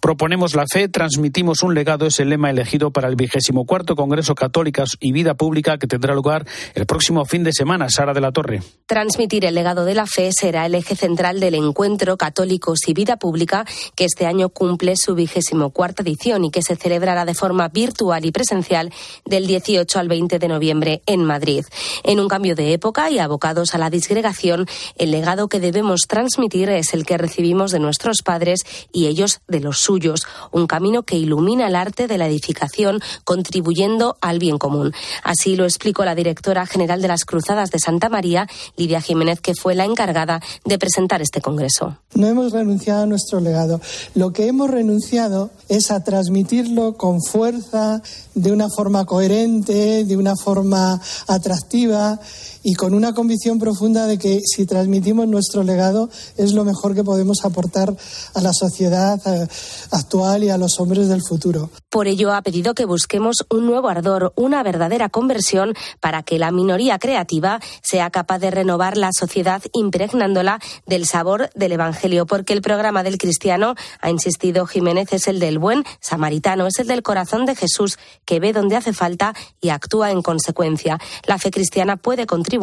Proponemos 0.00 0.54
la 0.54 0.64
fe, 0.70 0.88
transmitimos 0.88 1.62
un 1.62 1.74
legado, 1.74 2.06
es 2.06 2.20
el 2.20 2.28
lema 2.28 2.50
elegido 2.50 2.90
para 2.90 3.08
el 3.08 3.16
vigésimo 3.16 3.64
cuarto 3.64 3.96
Congreso 3.96 4.34
Católicas 4.34 4.90
y 5.00 5.12
Vida 5.12 5.34
Pública 5.34 5.78
que 5.78 5.86
tendrá 5.86 6.14
lugar 6.14 6.46
el 6.74 6.86
próximo 6.86 7.24
fin 7.24 7.44
de 7.44 7.52
semana. 7.52 7.88
Sara 7.88 8.12
de 8.12 8.20
la 8.20 8.32
Torre. 8.32 8.62
Transmitir 8.86 9.44
el 9.44 9.54
legado 9.54 9.84
de 9.84 9.94
la 9.94 10.06
fe 10.06 10.30
será 10.32 10.66
el 10.66 10.74
eje 10.74 10.96
central 10.96 11.40
del 11.40 11.54
encuentro 11.54 12.16
Católicos 12.16 12.80
y 12.86 12.94
Vida 12.94 13.16
Pública 13.16 13.64
que 13.94 14.04
este 14.04 14.26
año 14.26 14.48
cumple 14.48 14.94
su 14.96 15.14
vigésimo 15.14 15.70
cuarta 15.70 16.02
edición 16.02 16.44
y 16.44 16.50
que 16.50 16.62
se 16.62 16.76
celebrará 16.76 17.24
de 17.24 17.34
forma 17.34 17.68
virtual 17.68 18.24
y 18.24 18.32
presencial 18.32 18.92
del 19.24 19.46
18 19.46 19.98
al 19.98 20.08
20 20.08 20.38
de 20.38 20.48
noviembre 20.48 21.02
en 21.06 21.24
Madrid. 21.24 21.64
En 22.02 22.20
un 22.20 22.28
cambio 22.28 22.54
de 22.54 22.72
época 22.72 23.10
y 23.10 23.18
abocados 23.18 23.74
a 23.74 23.78
la 23.78 23.90
disgregación, 23.90 24.66
el 24.96 25.10
legado 25.10 25.48
que 25.48 25.60
debemos 25.60 26.02
transmitir 26.08 26.68
es 26.68 26.94
el 26.94 27.06
que 27.06 27.18
recibimos 27.18 27.70
de 27.70 27.80
nuestros 27.80 28.22
padres 28.22 28.60
y 28.92 29.06
ellos 29.06 29.40
de 29.48 29.60
los 29.60 29.83
suyos, 29.84 30.22
un 30.50 30.66
camino 30.66 31.02
que 31.02 31.16
ilumina 31.16 31.68
el 31.68 31.76
arte 31.76 32.06
de 32.06 32.18
la 32.18 32.26
edificación, 32.26 33.00
contribuyendo 33.24 34.16
al 34.20 34.38
bien 34.38 34.58
común. 34.58 34.92
Así 35.22 35.56
lo 35.56 35.64
explicó 35.64 36.04
la 36.04 36.14
directora 36.14 36.66
general 36.66 37.02
de 37.02 37.08
las 37.08 37.24
Cruzadas 37.24 37.70
de 37.70 37.78
Santa 37.78 38.08
María, 38.08 38.48
Lidia 38.76 39.00
Jiménez, 39.00 39.40
que 39.40 39.54
fue 39.54 39.74
la 39.74 39.84
encargada 39.84 40.40
de 40.64 40.78
presentar 40.78 41.22
este 41.22 41.40
congreso. 41.40 41.98
No 42.14 42.26
hemos 42.26 42.52
renunciado 42.52 43.02
a 43.02 43.06
nuestro 43.06 43.40
legado. 43.40 43.80
Lo 44.14 44.32
que 44.32 44.46
hemos 44.46 44.70
renunciado 44.70 45.50
es 45.68 45.90
a 45.90 46.02
transmitirlo 46.02 46.96
con 46.96 47.22
fuerza, 47.22 48.02
de 48.34 48.52
una 48.52 48.68
forma 48.68 49.04
coherente, 49.04 50.04
de 50.04 50.16
una 50.16 50.34
forma 50.36 51.00
atractiva 51.26 52.18
y 52.64 52.74
con 52.74 52.94
una 52.94 53.12
convicción 53.12 53.58
profunda 53.58 54.06
de 54.06 54.18
que 54.18 54.40
si 54.42 54.64
transmitimos 54.64 55.28
nuestro 55.28 55.62
legado 55.62 56.08
es 56.38 56.54
lo 56.54 56.64
mejor 56.64 56.94
que 56.94 57.04
podemos 57.04 57.44
aportar 57.44 57.94
a 58.32 58.40
la 58.40 58.52
sociedad 58.54 59.20
eh, 59.26 59.46
actual 59.90 60.42
y 60.42 60.50
a 60.50 60.56
los 60.56 60.80
hombres 60.80 61.08
del 61.08 61.22
futuro. 61.22 61.70
Por 61.90 62.08
ello 62.08 62.32
ha 62.32 62.40
pedido 62.40 62.74
que 62.74 62.86
busquemos 62.86 63.44
un 63.50 63.66
nuevo 63.66 63.88
ardor, 63.88 64.32
una 64.34 64.62
verdadera 64.62 65.10
conversión 65.10 65.74
para 66.00 66.22
que 66.22 66.38
la 66.38 66.50
minoría 66.50 66.98
creativa 66.98 67.60
sea 67.82 68.08
capaz 68.08 68.38
de 68.38 68.50
renovar 68.50 68.96
la 68.96 69.10
sociedad 69.12 69.62
impregnándola 69.74 70.58
del 70.86 71.06
sabor 71.06 71.50
del 71.54 71.72
Evangelio, 71.72 72.24
porque 72.24 72.54
el 72.54 72.62
programa 72.62 73.02
del 73.02 73.18
cristiano, 73.18 73.74
ha 74.00 74.10
insistido 74.10 74.64
Jiménez, 74.64 75.12
es 75.12 75.28
el 75.28 75.38
del 75.38 75.58
buen 75.58 75.84
samaritano, 76.00 76.66
es 76.66 76.78
el 76.78 76.86
del 76.86 77.02
corazón 77.02 77.44
de 77.44 77.54
Jesús 77.54 77.98
que 78.24 78.40
ve 78.40 78.54
donde 78.54 78.76
hace 78.76 78.94
falta 78.94 79.34
y 79.60 79.68
actúa 79.68 80.10
en 80.10 80.22
consecuencia. 80.22 80.98
La 81.26 81.38
fe 81.38 81.50
cristiana 81.50 81.98
puede 81.98 82.26
contribuir 82.26 82.53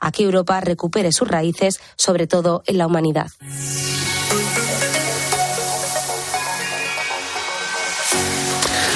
a 0.00 0.12
que 0.12 0.24
Europa 0.24 0.60
recupere 0.60 1.12
sus 1.12 1.28
raíces, 1.28 1.80
sobre 1.96 2.26
todo 2.26 2.62
en 2.66 2.78
la 2.78 2.86
humanidad. 2.86 3.30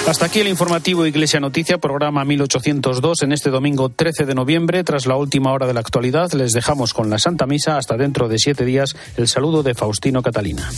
Hasta 0.07 0.27
aquí 0.27 0.41
el 0.41 0.49
informativo 0.49 1.07
Iglesia 1.07 1.41
Noticia, 1.41 1.79
programa 1.79 2.27
1802, 2.27 3.23
en 3.23 3.33
este 3.33 3.49
domingo 3.49 3.89
13 3.89 4.27
de 4.27 4.35
noviembre. 4.35 4.85
Tras 4.85 5.07
la 5.07 5.17
última 5.17 5.51
hora 5.53 5.67
de 5.67 5.73
la 5.73 5.81
actualidad, 5.81 6.31
les 6.33 6.53
dejamos 6.53 6.93
con 6.93 7.09
la 7.09 7.19
Santa 7.19 7.47
Misa. 7.47 7.79
Hasta 7.79 7.97
dentro 7.97 8.29
de 8.29 8.39
siete 8.39 8.67
días, 8.67 8.95
el 9.17 9.29
saludo 9.29 9.63
de 9.63 9.75
Faustino 9.75 10.23
Catalina. 10.23 10.69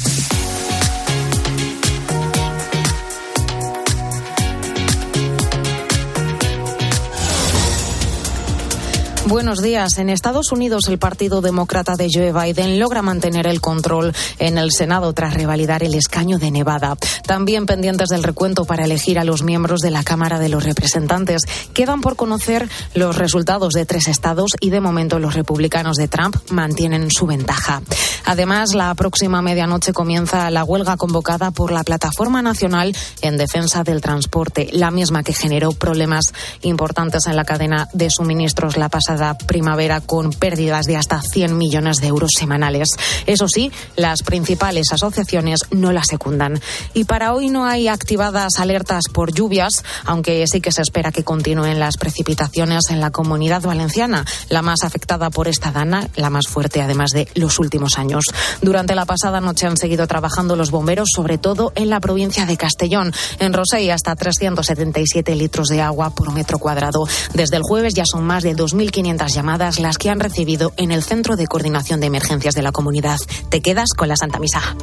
Bueno, 9.28 9.45
Buenos 9.46 9.62
días. 9.62 9.98
En 9.98 10.10
Estados 10.10 10.50
Unidos, 10.50 10.88
el 10.88 10.98
Partido 10.98 11.40
Demócrata 11.40 11.94
de 11.94 12.08
Joe 12.12 12.32
Biden 12.32 12.80
logra 12.80 13.00
mantener 13.00 13.46
el 13.46 13.60
control 13.60 14.12
en 14.40 14.58
el 14.58 14.72
Senado 14.72 15.12
tras 15.12 15.34
revalidar 15.34 15.84
el 15.84 15.94
escaño 15.94 16.40
de 16.40 16.50
Nevada. 16.50 16.96
También 17.28 17.64
pendientes 17.64 18.08
del 18.08 18.24
recuento 18.24 18.64
para 18.64 18.86
elegir 18.86 19.20
a 19.20 19.24
los 19.24 19.44
miembros 19.44 19.82
de 19.82 19.92
la 19.92 20.02
Cámara 20.02 20.40
de 20.40 20.48
los 20.48 20.64
Representantes. 20.64 21.42
Quedan 21.74 22.00
por 22.00 22.16
conocer 22.16 22.68
los 22.94 23.14
resultados 23.14 23.72
de 23.72 23.86
tres 23.86 24.08
estados 24.08 24.50
y 24.58 24.70
de 24.70 24.80
momento 24.80 25.20
los 25.20 25.34
republicanos 25.34 25.96
de 25.96 26.08
Trump 26.08 26.34
mantienen 26.50 27.12
su 27.12 27.26
ventaja. 27.26 27.82
Además, 28.24 28.74
la 28.74 28.92
próxima 28.96 29.42
medianoche 29.42 29.92
comienza 29.92 30.50
la 30.50 30.64
huelga 30.64 30.96
convocada 30.96 31.52
por 31.52 31.70
la 31.70 31.84
Plataforma 31.84 32.42
Nacional 32.42 32.96
en 33.22 33.36
Defensa 33.36 33.84
del 33.84 34.00
Transporte, 34.00 34.70
la 34.72 34.90
misma 34.90 35.22
que 35.22 35.32
generó 35.32 35.70
problemas 35.70 36.34
importantes 36.62 37.28
en 37.28 37.36
la 37.36 37.44
cadena 37.44 37.88
de 37.92 38.10
suministros 38.10 38.76
la 38.76 38.88
pasada 38.88 39.35
primavera 39.46 40.00
con 40.00 40.32
pérdidas 40.32 40.86
de 40.86 40.96
hasta 40.96 41.20
100 41.20 41.56
millones 41.56 41.98
de 41.98 42.08
euros 42.08 42.30
semanales. 42.36 42.90
Eso 43.26 43.48
sí, 43.48 43.70
las 43.96 44.22
principales 44.22 44.86
asociaciones 44.92 45.60
no 45.70 45.92
la 45.92 46.04
secundan. 46.04 46.60
Y 46.94 47.04
para 47.04 47.34
hoy 47.34 47.48
no 47.48 47.66
hay 47.66 47.88
activadas 47.88 48.58
alertas 48.58 49.04
por 49.12 49.32
lluvias, 49.32 49.84
aunque 50.04 50.44
sí 50.46 50.60
que 50.60 50.72
se 50.72 50.82
espera 50.82 51.12
que 51.12 51.24
continúen 51.24 51.78
las 51.78 51.96
precipitaciones 51.96 52.90
en 52.90 53.00
la 53.00 53.10
comunidad 53.10 53.62
valenciana, 53.62 54.24
la 54.48 54.62
más 54.62 54.82
afectada 54.84 55.30
por 55.30 55.48
esta 55.48 55.72
dana, 55.72 56.08
la 56.16 56.30
más 56.30 56.46
fuerte 56.46 56.82
además 56.82 57.10
de 57.10 57.28
los 57.34 57.58
últimos 57.58 57.98
años. 57.98 58.24
Durante 58.62 58.94
la 58.94 59.06
pasada 59.06 59.40
noche 59.40 59.66
han 59.66 59.76
seguido 59.76 60.06
trabajando 60.06 60.56
los 60.56 60.70
bomberos, 60.70 61.08
sobre 61.14 61.38
todo 61.38 61.72
en 61.74 61.90
la 61.90 62.00
provincia 62.00 62.46
de 62.46 62.56
Castellón. 62.56 63.12
En 63.38 63.52
Rosell 63.52 63.90
hasta 63.90 64.14
377 64.14 65.34
litros 65.34 65.68
de 65.68 65.80
agua 65.80 66.10
por 66.10 66.32
metro 66.32 66.58
cuadrado. 66.58 67.06
Desde 67.34 67.56
el 67.56 67.62
jueves 67.62 67.94
ya 67.94 68.04
son 68.06 68.24
más 68.24 68.42
de 68.42 68.56
2.500 68.56 69.25
llamadas 69.34 69.78
las 69.78 69.98
que 69.98 70.10
han 70.10 70.20
recibido 70.20 70.72
en 70.76 70.90
el 70.90 71.02
Centro 71.02 71.36
de 71.36 71.46
Coordinación 71.46 72.00
de 72.00 72.06
Emergencias 72.06 72.54
de 72.54 72.62
la 72.62 72.72
Comunidad. 72.72 73.18
Te 73.48 73.60
quedas 73.60 73.90
con 73.96 74.08
la 74.08 74.16
Santa 74.16 74.38
Misa. 74.38 74.76